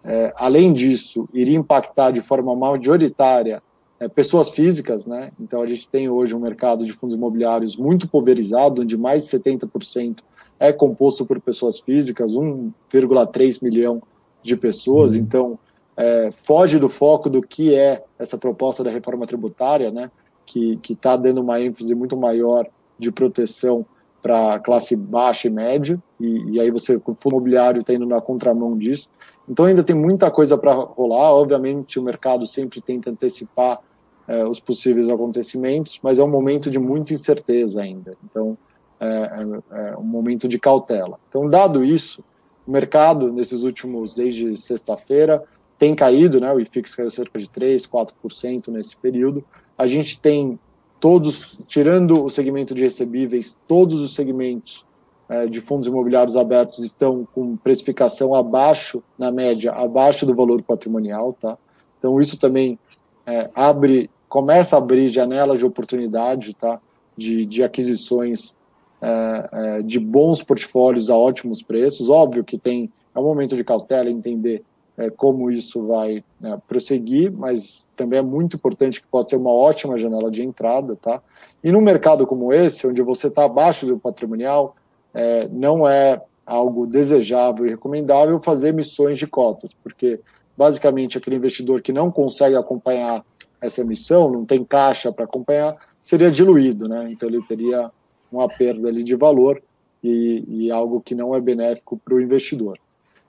[0.03, 3.63] É, além disso, iria impactar de forma majoritária
[3.99, 5.31] é, pessoas físicas, né?
[5.41, 9.39] Então a gente tem hoje um mercado de fundos imobiliários muito pulverizado, onde mais de
[9.39, 10.19] 70%
[10.59, 14.03] é composto por pessoas físicas, 1,3 milhão
[14.47, 15.19] de pessoas, uhum.
[15.19, 15.59] então
[15.97, 20.11] é, foge do foco do que é essa proposta da reforma tributária, né,
[20.45, 22.67] que está dando uma ênfase muito maior
[22.99, 23.85] de proteção
[24.23, 28.07] para a classe baixa e média, e, e aí você, o fundo imobiliário está indo
[28.07, 29.09] na contramão disso.
[29.49, 33.81] Então ainda tem muita coisa para rolar, obviamente o mercado sempre tenta antecipar
[34.27, 38.59] é, os possíveis acontecimentos, mas é um momento de muita incerteza ainda, então
[38.99, 41.19] é, é, é um momento de cautela.
[41.29, 42.25] Então, dado isso,
[42.67, 45.43] O mercado, nesses últimos, desde sexta-feira,
[45.79, 46.53] tem caído, né?
[46.53, 49.45] O IFIX caiu cerca de 3%, 4% nesse período.
[49.77, 50.59] A gente tem
[50.99, 54.85] todos, tirando o segmento de recebíveis, todos os segmentos
[55.29, 61.33] é, de fundos imobiliários abertos estão com precificação abaixo, na média, abaixo do valor patrimonial,
[61.33, 61.59] tá?
[61.99, 62.79] Então isso também
[63.27, 66.81] é, abre, começa a abrir janelas de oportunidade, tá?
[67.17, 68.55] De, de aquisições
[69.01, 72.09] é, é de bons portfólios a ótimos preços.
[72.09, 74.63] Óbvio que tem é um momento de cautela entender
[74.97, 79.53] é, como isso vai é, prosseguir, mas também é muito importante que pode ser uma
[79.53, 81.23] ótima janela de entrada, tá?
[81.65, 84.77] E num mercado como esse, onde você está abaixo do patrimonial,
[85.15, 90.21] é, não é algo desejável e recomendável fazer emissões de cotas, porque
[90.57, 93.25] basicamente aquele investidor que não consegue acompanhar
[93.61, 97.09] essa emissão, não tem caixa para acompanhar, seria diluído, né?
[97.11, 97.91] Então ele teria
[98.37, 99.63] uma perda ali de valor
[100.03, 102.79] e, e algo que não é benéfico para o investidor.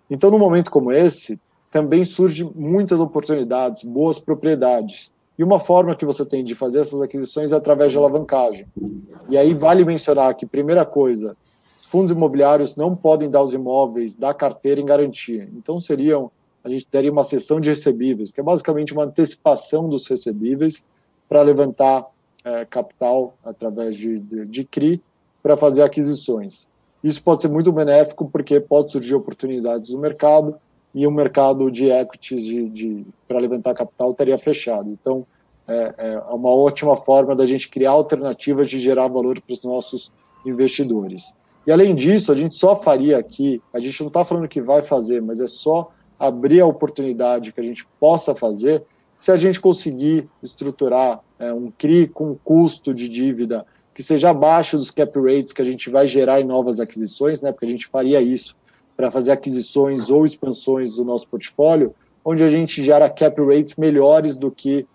[0.10, 1.40] Então, num momento como esse,
[1.72, 5.12] também surgem muitas oportunidades, boas propriedades.
[5.38, 8.66] E uma forma que você tem de fazer essas aquisições é através de alavancagem.
[9.30, 11.36] E aí vale mencionar que, primeira coisa,
[11.90, 15.48] fundos imobiliários não podem dar os imóveis da carteira em garantia.
[15.56, 16.32] Então, seriam,
[16.64, 20.82] a gente teria uma sessão de recebíveis, que é basicamente uma antecipação dos recebíveis
[21.30, 22.06] para levantar
[22.48, 25.02] é, capital através de, de, de CRI
[25.44, 26.70] para fazer aquisições.
[27.04, 30.56] Isso pode ser muito benéfico porque pode surgir oportunidades no mercado
[30.96, 34.90] e o mercado de equities de, de para levantar capital teria fechado.
[34.90, 35.28] Então,
[35.68, 40.10] é, é uma ótima forma da gente criar alternativas de gerar valor para os nossos
[40.46, 41.34] investidores.
[41.66, 44.82] E além disso, a gente só faria aqui, a gente não está falando que vai
[44.82, 48.84] fazer, mas é só abrir a oportunidade que a gente possa fazer
[49.18, 54.78] se a gente conseguir estruturar é, um CRI com custo de dívida que seja abaixo
[54.78, 57.52] dos cap rates que a gente vai gerar em novas aquisições, né?
[57.52, 58.56] Porque a gente faria isso
[58.96, 64.38] para fazer aquisições ou expansões do nosso portfólio, onde a gente gera cap rates melhores
[64.38, 64.86] do que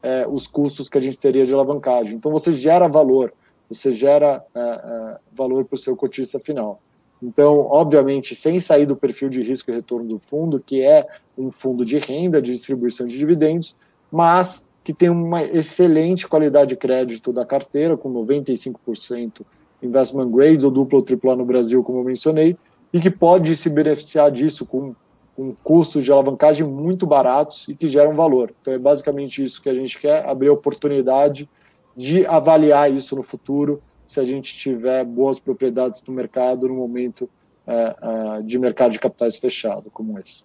[0.00, 2.14] é, os custos que a gente teria de alavancagem.
[2.14, 3.32] Então, você gera valor,
[3.68, 6.80] você gera é, é, valor para o seu cotista final.
[7.22, 11.06] Então, obviamente, sem sair do perfil de risco e retorno do fundo, que é
[11.38, 13.76] um fundo de renda, de distribuição de dividendos,
[14.10, 19.42] mas que tem uma excelente qualidade de crédito da carteira, com 95%
[19.80, 22.56] investment grades ou duplo ou triplo no Brasil, como eu mencionei,
[22.92, 24.94] e que pode se beneficiar disso com,
[25.36, 28.52] com custos de alavancagem muito baratos e que geram valor.
[28.60, 31.48] Então é basicamente isso que a gente quer, abrir a oportunidade
[31.96, 37.28] de avaliar isso no futuro, se a gente tiver boas propriedades no mercado no momento
[37.66, 40.44] é, é, de mercado de capitais fechado, como esse.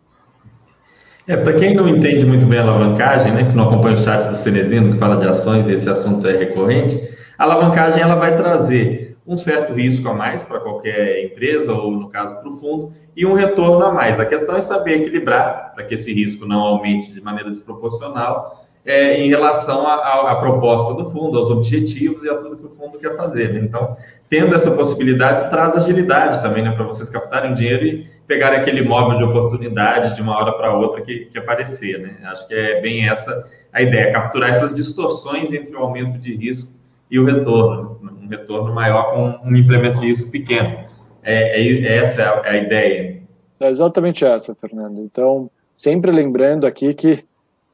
[1.28, 4.30] É, para quem não entende muito bem a alavancagem, né, que não acompanha o chat
[4.30, 6.98] do Cenezino, que fala de ações e esse assunto é recorrente,
[7.38, 12.08] a alavancagem ela vai trazer um certo risco a mais para qualquer empresa, ou no
[12.08, 14.22] caso para o fundo, e um retorno a mais.
[14.22, 19.20] A questão é saber equilibrar para que esse risco não aumente de maneira desproporcional é,
[19.20, 23.18] em relação à proposta do fundo, aos objetivos e a tudo que o fundo quer
[23.18, 23.54] fazer.
[23.54, 23.60] Né?
[23.60, 23.98] Então,
[24.30, 29.18] tendo essa possibilidade, traz agilidade também né, para vocês captarem dinheiro e pegarem aquele imóvel
[29.18, 32.00] de oportunidade de uma hora para outra que, que aparecer.
[32.00, 32.16] Né?
[32.24, 36.72] Acho que é bem essa a ideia, capturar essas distorções entre o aumento de risco
[37.12, 38.00] e o retorno.
[38.02, 38.12] Né?
[38.24, 40.86] um retorno maior com um implemento de risco pequeno.
[41.24, 43.22] É, é, é essa é a ideia.
[43.60, 45.00] É exatamente essa, Fernando.
[45.00, 47.26] Então, sempre lembrando aqui que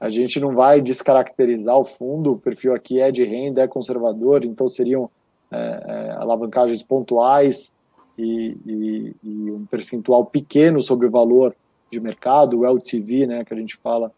[0.03, 4.43] a gente não vai descaracterizar o fundo, o perfil aqui é de renda, é conservador,
[4.43, 5.09] então seriam
[5.49, 7.71] é, é, alavancagens pontuais
[8.17, 11.55] e, e, e, um percentual pequeno sobre o valor
[11.89, 14.11] de mercado, o LTV, né, que a gente fala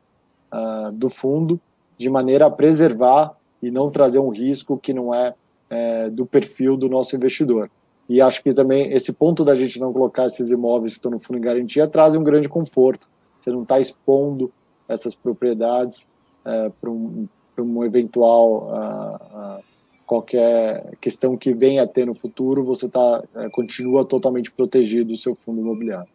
[0.52, 1.62] uh, do fundo,
[1.96, 5.36] de maneira a preservar e não trazer um risco que não é
[5.70, 7.70] é, do perfil do nosso investidor.
[8.10, 11.20] E acho que também esse ponto da gente não colocar esses imóveis que estão no
[11.20, 13.08] fundo em garantia traz um grande conforto.
[13.40, 14.52] Você não está expondo
[14.88, 16.08] essas propriedades
[16.44, 17.28] é, para um,
[17.58, 19.64] um, eventual uh, uh,
[20.06, 25.18] qualquer questão que venha a ter no futuro, você tá, é, continua totalmente protegido o
[25.18, 26.10] seu fundo imobiliário.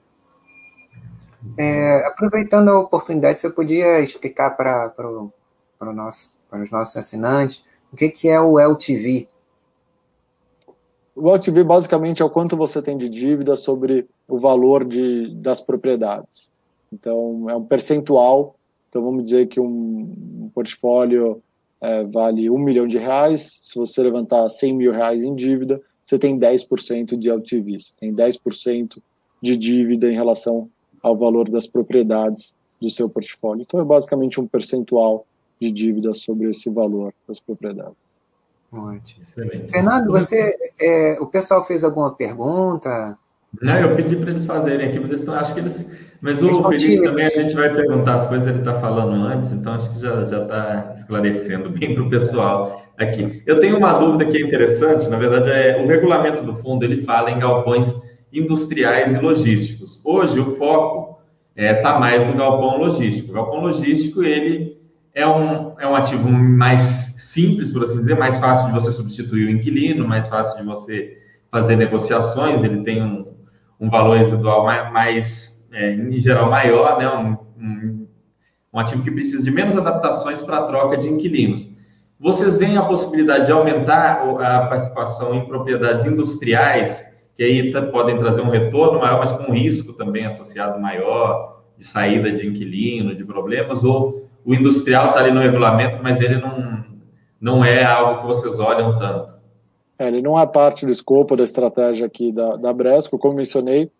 [1.59, 5.09] É, aproveitando a oportunidade, você podia explicar para, para,
[5.79, 9.29] para, nosso, os nossos assinantes o que, que é o LTV?
[11.15, 15.61] O LTV basicamente é o quanto você tem de dívida sobre o valor de, das
[15.61, 16.51] propriedades.
[16.93, 18.55] Então, é um percentual.
[18.91, 20.13] Então, vamos dizer que um,
[20.43, 21.41] um portfólio
[21.81, 23.59] é, vale um milhão de reais.
[23.63, 27.81] Se você levantar 100 mil reais em dívida, você tem 10% de LTV.
[27.81, 29.01] Você tem 10%
[29.41, 30.67] de dívida em relação
[31.03, 33.63] ao valor das propriedades do seu portfólio.
[33.63, 35.25] Então, é basicamente um percentual
[35.61, 37.97] de dívida sobre esse valor das propriedades.
[38.73, 39.23] Ótimo.
[39.23, 39.71] Excelente.
[39.71, 43.19] Fernando, você, é, o pessoal fez alguma pergunta
[43.61, 46.10] Não, eu pedi para eles fazerem aqui, mas eles estão, acho que eles.
[46.21, 49.75] Mas o Felipe também a gente vai perguntar as coisas, ele está falando antes, então
[49.75, 53.43] acho que já está esclarecendo bem para o pessoal aqui.
[53.47, 57.03] Eu tenho uma dúvida que é interessante, na verdade, é o regulamento do fundo ele
[57.03, 57.95] fala em galpões
[58.33, 59.99] industriais e logísticos.
[60.05, 61.21] Hoje o foco
[61.57, 63.31] está é, tá mais no galpão logístico.
[63.31, 64.79] O galpão logístico ele
[65.15, 66.83] é um, é um ativo mais
[67.19, 71.17] simples, por assim dizer, mais fácil de você substituir o inquilino, mais fácil de você
[71.51, 73.27] fazer negociações, ele tem um,
[73.81, 77.09] um valor residual mais, mais é, em geral, maior, né?
[77.09, 78.09] Um, um,
[78.73, 81.69] um, ativo que precisa de menos adaptações para a troca de inquilinos.
[82.19, 87.05] Vocês veem a possibilidade de aumentar a participação em propriedades industriais,
[87.35, 91.85] que aí podem trazer um retorno maior, mas com um risco também associado maior, de
[91.85, 96.85] saída de inquilino, de problemas, ou o industrial está ali no regulamento, mas ele não,
[97.41, 99.41] não é algo que vocês olham tanto?
[99.99, 103.91] É, ele não é parte do escopo da estratégia aqui da, da Bresco, como mencionei,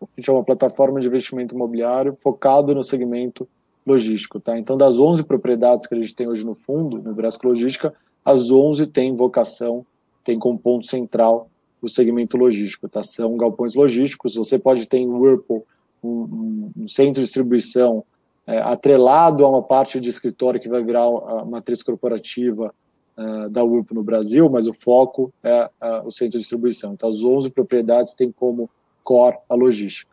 [0.00, 3.48] a gente é uma plataforma de investimento imobiliário focado no segmento
[3.86, 4.58] logístico, tá?
[4.58, 7.94] Então, das 11 propriedades que a gente tem hoje no fundo, no Bresco Logística,
[8.24, 9.84] as 11 têm vocação,
[10.24, 11.48] tem como ponto central
[11.80, 13.02] o segmento logístico, tá?
[13.02, 15.64] São galpões logísticos, você pode ter em Whirlpool
[16.02, 18.04] um, um centro de distribuição
[18.46, 22.74] é, atrelado a uma parte de escritório que vai virar a matriz corporativa
[23.16, 26.94] uh, da URP no Brasil, mas o foco é uh, o centro de distribuição.
[26.94, 28.70] Então, as 11 propriedades têm como
[29.08, 30.12] core a logística.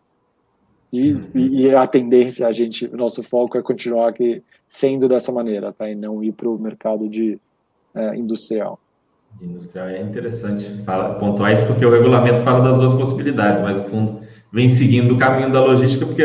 [0.94, 1.22] E, uhum.
[1.36, 5.90] e, a tendência, a gente, nosso foco é continuar aqui sendo dessa maneira, tá?
[5.90, 7.38] E não ir para o mercado de
[7.94, 8.80] uh, industrial.
[9.42, 13.84] Industrial é interessante fala, pontuar isso, porque o regulamento fala das duas possibilidades, mas o
[13.90, 14.22] fundo
[14.54, 16.24] vem seguindo o caminho da logística, porque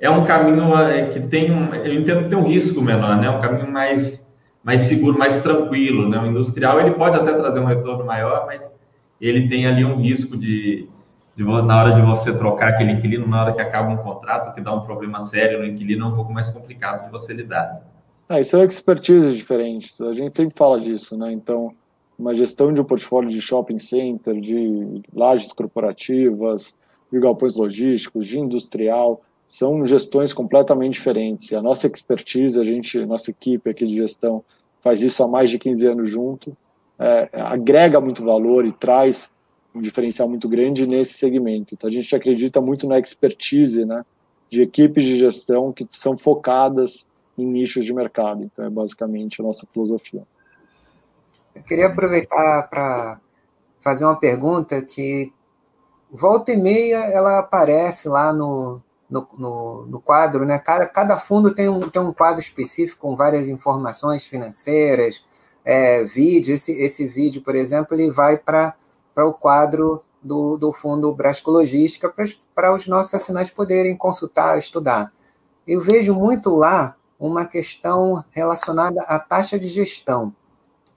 [0.00, 3.28] é um caminho é, que tem um, eu entendo que tem um risco menor, né?
[3.28, 4.22] Um caminho mais
[4.62, 6.16] mais seguro, mais tranquilo, né?
[6.20, 8.72] O industrial ele pode até trazer um retorno maior, mas
[9.20, 10.88] ele tem ali um risco de
[11.36, 14.72] na hora de você trocar aquele inquilino, na hora que acaba um contrato, que dá
[14.72, 17.82] um problema sério no inquilino, é um pouco mais complicado de você lidar.
[18.28, 20.02] Ah, isso é expertise diferente.
[20.02, 21.32] A gente sempre fala disso, né?
[21.32, 21.74] Então,
[22.18, 26.74] uma gestão de um portfólio de shopping center, de lajes corporativas,
[27.12, 31.50] de galpões logísticos, de industrial, são gestões completamente diferentes.
[31.50, 34.42] E a nossa expertise, a gente, nossa equipe aqui de gestão
[34.80, 36.56] faz isso há mais de 15 anos junto,
[36.98, 39.30] é, agrega muito valor e traz
[39.74, 41.74] um diferencial muito grande nesse segmento.
[41.74, 44.04] Então a gente acredita muito na expertise, né,
[44.48, 47.06] de equipes de gestão que são focadas
[47.36, 48.44] em nichos de mercado.
[48.44, 50.22] Então é basicamente a nossa filosofia.
[51.54, 53.20] Eu queria aproveitar para
[53.80, 55.32] fazer uma pergunta que
[56.10, 60.58] volta e meia ela aparece lá no, no, no, no, quadro, né?
[60.58, 65.24] Cada, cada fundo tem um, tem um quadro específico com várias informações financeiras,
[65.64, 66.54] é, vídeo.
[66.54, 68.74] Esse, esse vídeo, por exemplo, ele vai para
[69.22, 72.12] o quadro do, do Fundo Brasco Logística
[72.54, 75.12] para os nossos assinantes poderem consultar, estudar.
[75.66, 80.34] Eu vejo muito lá uma questão relacionada à taxa de gestão.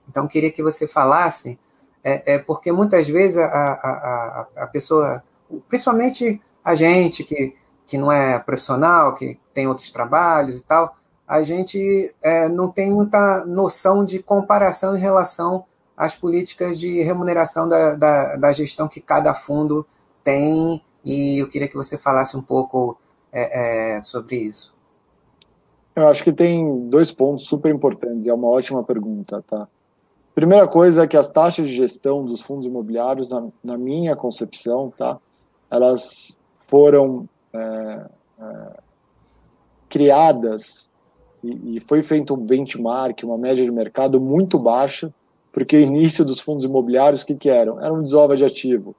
[0.08, 1.58] Então, queria que você falasse,
[2.02, 5.22] é, é porque muitas vezes a, a, a, a pessoa,
[5.68, 7.54] principalmente a gente que
[7.88, 10.94] que não é profissional, que tem outros trabalhos e tal,
[11.26, 15.64] a gente é, não tem muita noção de comparação em relação
[15.98, 19.84] às políticas de remuneração da, da, da gestão que cada fundo
[20.22, 22.96] tem, e eu queria que você falasse um pouco
[23.32, 24.72] é, é, sobre isso.
[25.96, 29.66] Eu acho que tem dois pontos super importantes, é uma ótima pergunta, tá?
[30.36, 34.92] Primeira coisa é que as taxas de gestão dos fundos imobiliários, na, na minha concepção,
[34.96, 35.18] tá?
[35.68, 36.32] Elas
[36.68, 38.06] foram é,
[38.40, 38.80] é,
[39.88, 40.88] criadas
[41.42, 45.12] e, e, foi feito um benchmark, uma média de mercado muito baixa,
[45.58, 47.84] porque o início dos fundos imobiliários, o que, que eram?
[47.84, 48.94] Eram desova de ativo.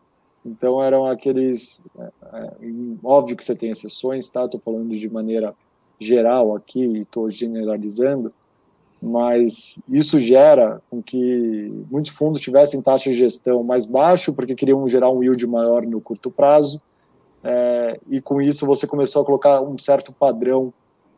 [0.45, 1.81] Então, eram aqueles.
[1.97, 2.51] É, é
[3.01, 4.43] óbvio que você tem exceções, tá?
[4.43, 5.55] Estou falando de maneira
[5.97, 8.33] geral aqui, estou generalizando,
[9.01, 14.85] mas isso gera com que muitos fundos tivessem taxa de gestão mais baixo, porque queriam
[14.85, 16.81] gerar um yield maior no curto prazo,
[17.41, 20.73] é, e com isso você começou a colocar um certo padrão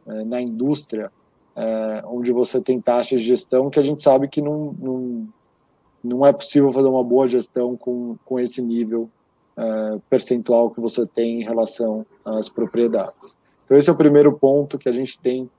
[0.06, 1.12] é, na indústria,
[1.56, 5.28] é, onde você tem taxas de gestão que a gente sabe que não, não,
[6.04, 9.10] não é possível fazer uma boa gestão com, com esse nível
[9.58, 13.38] é, percentual que você tem em relação às propriedades.
[13.66, 15.50] Então esse é o primeiro ponto que a gente tem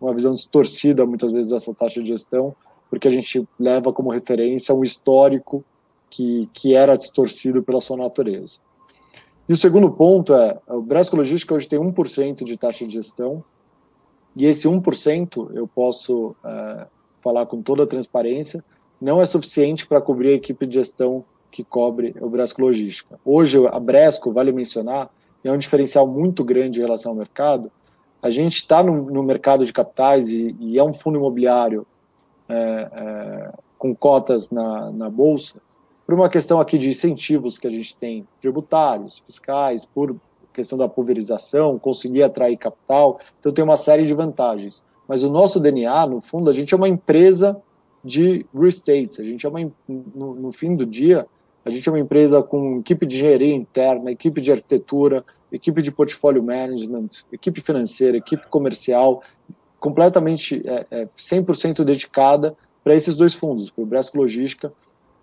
[0.00, 2.54] uma visão distorcida muitas vezes dessa taxa de gestão,
[2.90, 5.64] porque a gente leva como referência um histórico
[6.10, 8.58] que, que era distorcido pela sua natureza.
[9.48, 13.42] E o segundo ponto é, o Brasco Logística hoje tem 1% de taxa de gestão,
[14.34, 16.86] e esse 1%, eu posso é,
[17.20, 18.64] falar com toda a transparência,
[19.00, 23.20] não é suficiente para cobrir a equipe de gestão que cobre o Bresco Logística.
[23.24, 25.10] Hoje, a Bresco, vale mencionar,
[25.44, 27.70] é um diferencial muito grande em relação ao mercado.
[28.22, 31.86] A gente está no, no, mercado de capitais e, e é um fundo imobiliário
[32.48, 35.60] é, é, com cotas na, na Bolsa,
[36.06, 40.16] por uma questão aqui de incentivos que a gente tem, tributários, fiscais, por
[40.52, 44.82] questão da pulverização, conseguir atrair capital, então tem uma série de vantagens.
[45.08, 47.60] Mas o nosso DNA, no fundo, a gente é uma empresa
[48.04, 51.26] de real estate, a gente é uma, no, no fim do dia,
[51.64, 55.92] a gente é uma empresa com equipe de engenharia interna, equipe de arquitetura, equipe de
[55.92, 59.22] portfólio management, equipe financeira, equipe comercial,
[59.78, 64.72] completamente é, é, 100% dedicada para esses dois fundos, para o Bresco Logística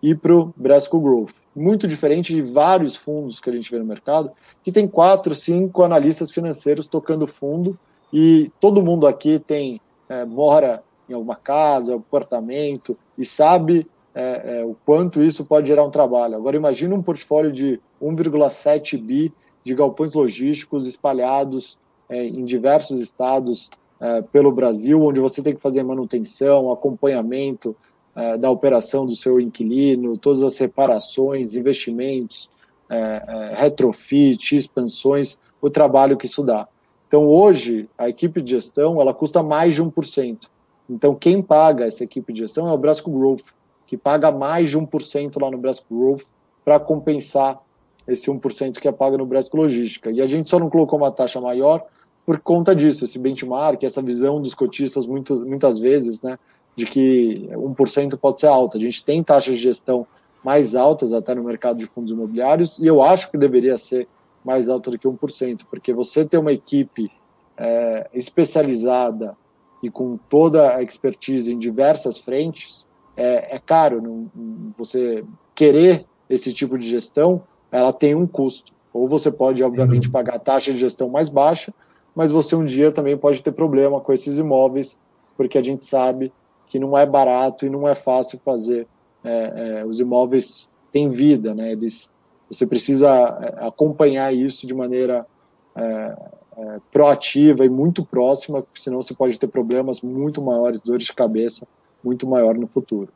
[0.02, 1.34] e para o Bresco Growth.
[1.60, 4.32] Muito diferente de vários fundos que a gente vê no mercado,
[4.64, 7.78] que tem quatro, cinco analistas financeiros tocando fundo
[8.14, 13.86] e todo mundo aqui tem é, mora em alguma casa, apartamento e sabe
[14.16, 16.36] é, é, o quanto isso pode gerar um trabalho.
[16.36, 23.70] Agora imagine um portfólio de 1,7 bi de galpões logísticos espalhados é, em diversos estados
[24.00, 27.76] é, pelo Brasil, onde você tem que fazer manutenção, acompanhamento,
[28.16, 32.50] é, da operação do seu inquilino, todas as reparações, investimentos,
[32.90, 36.68] é, é, retrofit, expansões, o trabalho que isso dá.
[37.08, 40.48] Então, hoje, a equipe de gestão ela custa mais de 1%.
[40.90, 43.46] Então, quem paga essa equipe de gestão é o Brasco Growth,
[43.86, 46.24] que paga mais de 1% lá no Brasco Growth
[46.64, 47.60] para compensar
[48.08, 50.12] esse 1% que é pago no Brasco Logística.
[50.12, 51.86] E a gente só não colocou uma taxa maior
[52.26, 56.38] por conta disso, esse benchmark, essa visão dos cotistas muito, muitas vezes, né,
[56.80, 58.78] de que 1% pode ser alta.
[58.78, 60.04] A gente tem taxas de gestão
[60.44, 64.08] mais altas até no mercado de fundos imobiliários e eu acho que deveria ser
[64.44, 67.12] mais alta do que 1%, porque você ter uma equipe
[67.58, 69.36] é, especializada
[69.84, 72.86] e com toda a expertise em diversas frentes,
[73.18, 74.02] é, é caro.
[74.02, 78.72] Não, você querer esse tipo de gestão, ela tem um custo.
[78.94, 80.14] Ou você pode, obviamente, uhum.
[80.14, 81.74] pagar a taxa de gestão mais baixa,
[82.16, 84.98] mas você um dia também pode ter problema com esses imóveis,
[85.36, 86.32] porque a gente sabe
[86.70, 88.88] que não é barato e não é fácil fazer.
[89.24, 91.74] É, é, os imóveis têm vida, né?
[91.74, 92.10] Eles,
[92.50, 95.26] você precisa é, acompanhar isso de maneira
[95.76, 96.16] é,
[96.58, 101.68] é, proativa e muito próxima, senão você pode ter problemas muito maiores, dores de cabeça
[102.04, 103.10] muito maior no futuro.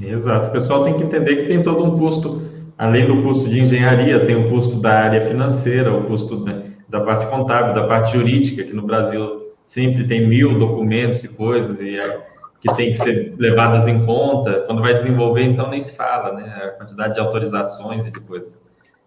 [0.00, 0.48] Exato.
[0.48, 2.42] O pessoal tem que entender que tem todo um custo,
[2.76, 7.00] além do custo de engenharia, tem o custo da área financeira, o custo da, da
[7.00, 11.96] parte contábil, da parte jurídica, que no Brasil sempre tem mil documentos e coisas e
[11.96, 12.22] é,
[12.60, 14.64] que tem que ser levadas em conta.
[14.66, 16.62] Quando vai desenvolver, então nem se fala, né?
[16.64, 18.58] A quantidade de autorizações e de coisas.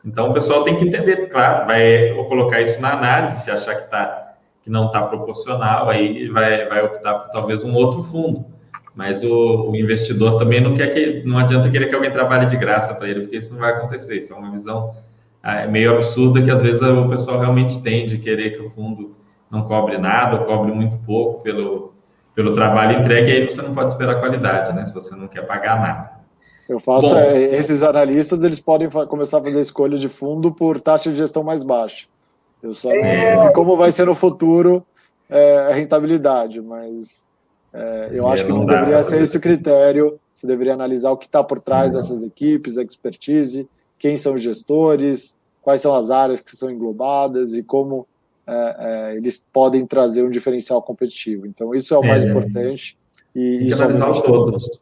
[0.06, 3.90] Então o pessoal tem que entender, claro, vai colocar isso na análise, se achar que
[3.90, 4.26] tá
[4.62, 8.46] que não está proporcional, aí vai, vai optar por talvez um outro fundo.
[8.94, 12.58] Mas o, o, investidor também não quer que não adianta querer que alguém trabalhe de
[12.58, 14.18] graça para ele, porque isso não vai acontecer.
[14.18, 14.94] Isso é uma visão
[15.42, 19.16] é, meio absurda que às vezes o pessoal realmente tem de querer que o fundo
[19.52, 21.94] não cobre nada, ou cobre muito pouco pelo,
[22.36, 24.86] pelo trabalho entregue, aí você não pode esperar qualidade, né?
[24.86, 26.20] Se você não quer pagar nada.
[26.68, 30.80] Eu faço, Bom, é, esses analistas, eles podem começar a fazer escolha de fundo por
[30.80, 32.08] taxa de gestão mais baixa.
[32.62, 33.52] Eu só é...
[33.54, 34.86] como vai ser no futuro
[35.30, 37.26] é, a rentabilidade, mas
[37.74, 40.20] é, eu acho que não, não deveria ser esse o critério.
[40.34, 42.02] Você deveria analisar o que está por trás não.
[42.02, 47.54] dessas equipes, a expertise, quem são os gestores, quais são as áreas que são englobadas
[47.56, 48.08] e como
[48.50, 51.46] é, é, eles podem trazer um diferencial competitivo.
[51.46, 52.30] Então, isso é o mais é.
[52.30, 52.98] importante.
[53.36, 54.82] E, e analisar os todos.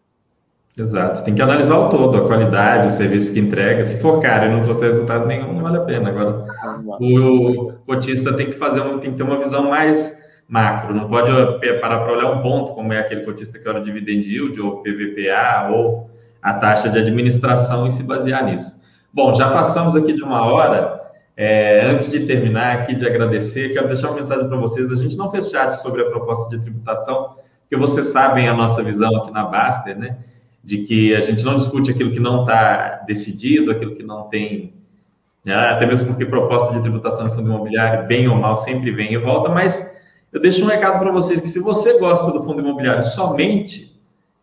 [0.77, 3.83] Exato, tem que analisar o todo, a qualidade, o serviço que entrega.
[3.83, 6.09] Se for caro e não trouxer resultado nenhum, não vale a pena.
[6.09, 6.45] Agora,
[6.99, 10.15] o cotista tem que fazer um, tem que ter uma visão mais
[10.47, 11.31] macro, não pode
[11.81, 14.83] parar para olhar um ponto, como é aquele cotista que olha o dividend yield, ou
[14.83, 16.09] PVPA, ou
[16.41, 18.73] a taxa de administração e se basear nisso.
[19.11, 20.96] Bom, já passamos aqui de uma hora.
[21.39, 24.91] É, antes de terminar aqui, de agradecer, quero deixar uma mensagem para vocês.
[24.91, 28.83] A gente não fez chat sobre a proposta de tributação, porque vocês sabem a nossa
[28.83, 30.17] visão aqui na Baster, né?
[30.67, 34.73] de que a gente não discute aquilo que não está decidido, aquilo que não tem,
[35.45, 35.55] né?
[35.55, 39.17] até mesmo porque proposta de tributação de fundo imobiliário, bem ou mal, sempre vem e
[39.17, 39.79] volta, mas
[40.33, 43.95] eu deixo um recado para vocês que se você gosta do fundo imobiliário somente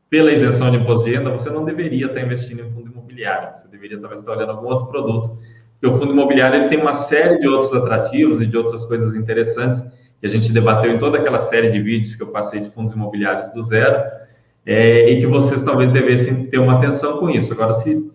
[0.09, 3.69] pela isenção de imposto de renda, você não deveria estar investindo em fundo imobiliário, você
[3.69, 5.37] deveria talvez estar olhando algum outro produto,
[5.85, 9.15] porque o fundo imobiliário ele tem uma série de outros atrativos e de outras coisas
[9.15, 9.83] interessantes
[10.19, 12.95] que a gente debateu em toda aquela série de vídeos que eu passei de fundos
[12.95, 14.03] imobiliários do zero,
[14.65, 17.53] é, e que vocês talvez devessem ter uma atenção com isso.
[17.53, 18.11] Agora, se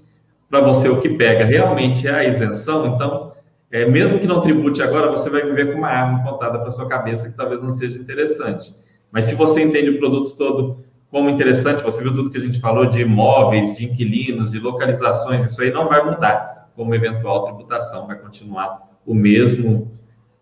[0.50, 3.34] para você o que pega realmente é a isenção, então,
[3.72, 6.88] é, mesmo que não tribute agora, você vai viver com uma arma apontada para sua
[6.88, 8.74] cabeça que talvez não seja interessante.
[9.12, 10.80] Mas se você entende o produto todo
[11.12, 15.46] como interessante, você viu tudo que a gente falou de imóveis, de inquilinos, de localizações,
[15.46, 19.92] isso aí não vai mudar como eventual tributação, vai continuar o mesmo,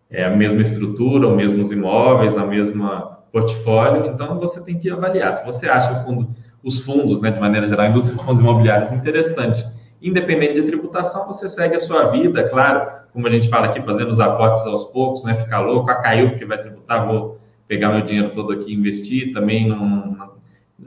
[0.08, 5.36] é, a mesma estrutura, os mesmos imóveis, a mesma portfólio, então você tem que avaliar.
[5.36, 6.30] Se você acha fundo,
[6.64, 9.66] os fundos, né, de maneira geral, a indústria de fundos imobiliários interessante,
[10.00, 14.12] independente de tributação, você segue a sua vida, claro, como a gente fala aqui, fazendo
[14.12, 18.02] os aportes aos poucos, né, ficar louco, ah, caiu porque vai tributar, vou pegar meu
[18.06, 20.34] dinheiro todo aqui e investir, também não,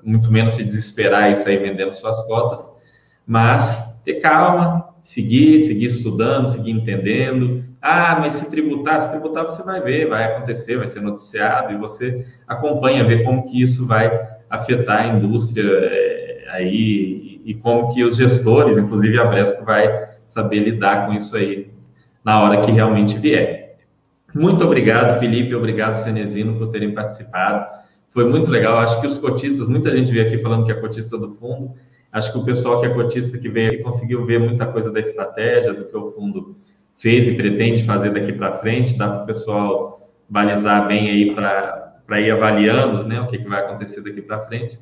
[0.05, 2.65] muito menos se desesperar e sair vendendo suas cotas,
[3.27, 7.65] mas ter calma, seguir, seguir estudando, seguir entendendo.
[7.81, 11.79] Ah, mas se tributar, se tributar você vai ver, vai acontecer, vai ser noticiado e
[11.79, 17.95] você acompanha, vê como que isso vai afetar a indústria é, aí e, e como
[17.95, 21.71] que os gestores, inclusive a Bresco, vai saber lidar com isso aí
[22.23, 23.77] na hora que realmente vier.
[24.35, 27.67] Muito obrigado, Felipe, obrigado, Cenezino, por terem participado.
[28.11, 28.79] Foi muito legal.
[28.79, 31.75] Acho que os cotistas, muita gente veio aqui falando que é cotista do fundo.
[32.13, 34.99] Acho que o pessoal que é cotista que veio aqui conseguiu ver muita coisa da
[34.99, 36.57] estratégia, do que o fundo
[36.99, 38.99] fez e pretende fazer daqui para frente.
[38.99, 43.61] Dá para o pessoal balizar bem aí para ir avaliando né, o que, que vai
[43.61, 44.79] acontecer daqui para frente.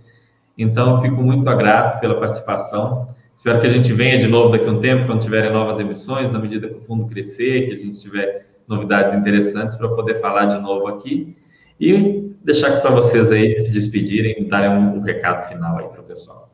[0.57, 3.09] Então, fico muito grato pela participação.
[3.37, 6.31] Espero que a gente venha de novo daqui a um tempo, quando tiverem novas emissões,
[6.31, 10.47] na medida que o fundo crescer, que a gente tiver novidades interessantes para poder falar
[10.47, 11.37] de novo aqui.
[11.81, 16.01] E deixar para vocês aí se despedirem e darem um, um recado final aí para
[16.01, 16.48] o pessoal.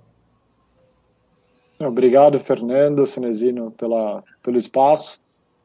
[1.79, 5.21] Obrigado, Fernando Cenezino, pela, pelo espaço.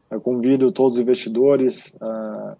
[0.09, 2.57] Eu convido todos os investidores uh,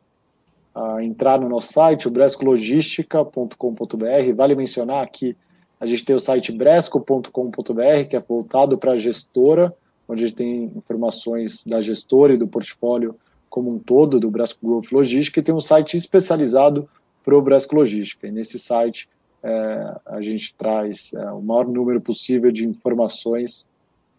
[0.76, 4.34] a entrar no nosso site, o brescologistica.com.br.
[4.36, 5.36] Vale mencionar que
[5.80, 9.74] a gente tem o site bresco.com.br, que é voltado para a gestora,
[10.08, 13.16] onde a gente tem informações da gestora e do portfólio
[13.50, 16.88] como um todo, do Bresco Growth Logística, e tem um site especializado
[17.24, 18.28] para o Bresco Logística.
[18.28, 19.10] E nesse site
[19.44, 23.66] é, a gente traz é, o maior número possível de informações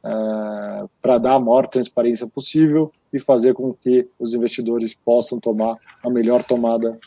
[0.03, 0.09] é,
[1.03, 6.09] para dar a maior transparência possível e fazer com que os investidores possam tomar a
[6.09, 6.99] melhor tomada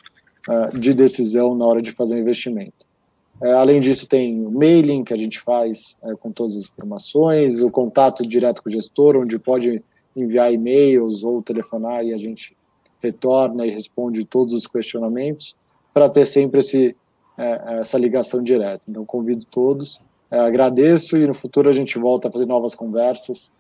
[0.50, 2.86] é, de decisão na hora de fazer investimento.
[3.42, 7.62] É, além disso, tem o mailing que a gente faz é, com todas as informações,
[7.62, 9.82] o contato direto com o gestor, onde pode
[10.16, 12.56] enviar e-mails ou telefonar e a gente
[13.02, 15.56] retorna e responde todos os questionamentos
[15.94, 16.96] para ter sempre esse,
[17.38, 18.84] é, essa ligação direta.
[18.88, 23.52] Então, convido todos, é, agradeço e no futuro a gente volta a fazer novas conversas.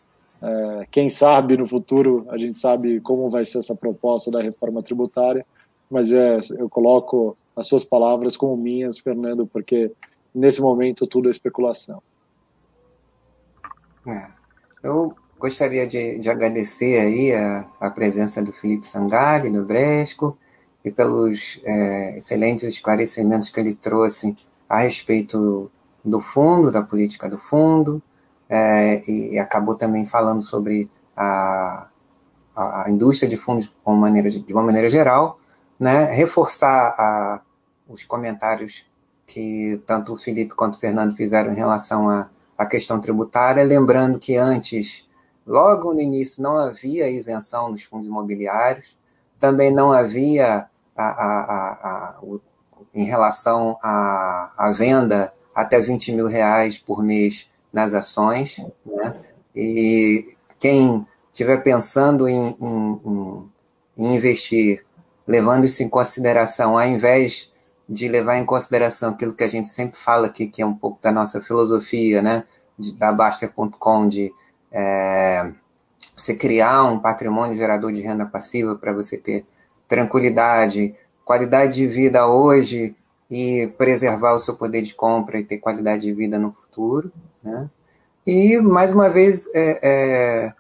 [0.42, 4.84] É, quem sabe no futuro a gente sabe como vai ser essa proposta da reforma
[4.84, 5.46] tributária,
[5.90, 9.92] mas é, eu coloco as suas palavras como minhas, Fernando, porque
[10.34, 12.02] nesse momento tudo é especulação.
[14.08, 14.28] É,
[14.84, 20.38] eu gostaria de, de, agradecer aí a, a, presença do Felipe Sangali, do Bresco,
[20.84, 24.36] e pelos é, excelentes esclarecimentos que ele trouxe
[24.68, 25.72] a respeito
[26.04, 28.02] do fundo, da política do fundo,
[28.50, 31.88] é, e, acabou também falando sobre a,
[32.56, 35.40] a, indústria de fundos de uma maneira, de uma maneira geral,
[35.80, 37.42] né, reforçar a,
[37.88, 38.86] os comentários
[39.26, 44.20] que tanto o Felipe quanto o Fernando fizeram em relação à, à questão tributária, lembrando
[44.20, 45.08] que antes,
[45.48, 48.98] logo no início, não havia isenção nos fundos imobiliários,
[49.40, 52.22] também não havia a, a, a,
[52.94, 59.16] em relação à, venda até 20 mil reais por mês nas ações, né?
[59.56, 63.50] E quem estiver pensando em, em,
[63.98, 64.86] em, investir,
[65.28, 67.52] levando isso em consideração, ao invés
[67.88, 71.02] de levar em consideração aquilo que a gente sempre fala aqui, que é um pouco
[71.02, 72.44] da nossa filosofia, né,
[72.78, 74.34] de, da Baster.com, de
[74.72, 75.52] é,
[76.16, 79.46] você criar um patrimônio gerador de renda passiva para você ter
[79.88, 80.96] tranquilidade,
[81.26, 82.96] qualidade de vida hoje
[83.30, 87.12] e preservar o seu poder de compra e ter qualidade de vida no futuro,
[87.42, 87.70] né?
[88.26, 90.54] E mais uma vez é, é,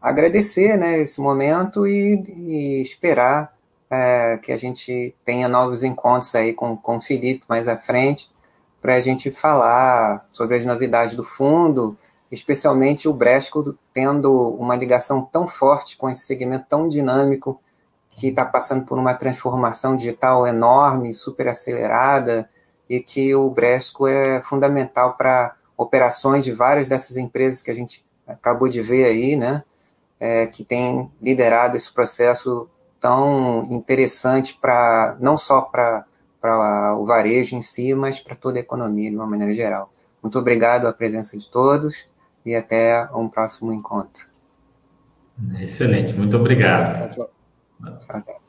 [0.00, 3.52] agradecer, né, esse momento e, e esperar
[3.90, 8.30] é, que a gente tenha novos encontros aí com, com o Felipe mais à frente
[8.80, 11.96] para a gente falar sobre as novidades do fundo,
[12.30, 17.60] especialmente o Bresco tendo uma ligação tão forte com esse segmento tão dinâmico
[18.14, 22.48] que está passando por uma transformação digital enorme, super acelerada,
[22.88, 28.04] e que o Bresco é fundamental para operações de várias dessas empresas que a gente
[28.26, 29.62] acabou de ver aí, né,
[30.20, 32.68] é, que tem liderado esse processo
[33.00, 36.06] tão interessante para não só para
[36.96, 39.90] o varejo em si, mas para toda a economia de uma maneira geral.
[40.22, 42.06] Muito obrigado à presença de todos
[42.46, 44.26] e até um próximo encontro.
[45.60, 47.28] Excelente, muito obrigado.
[47.84, 48.43] Tchau, tchau.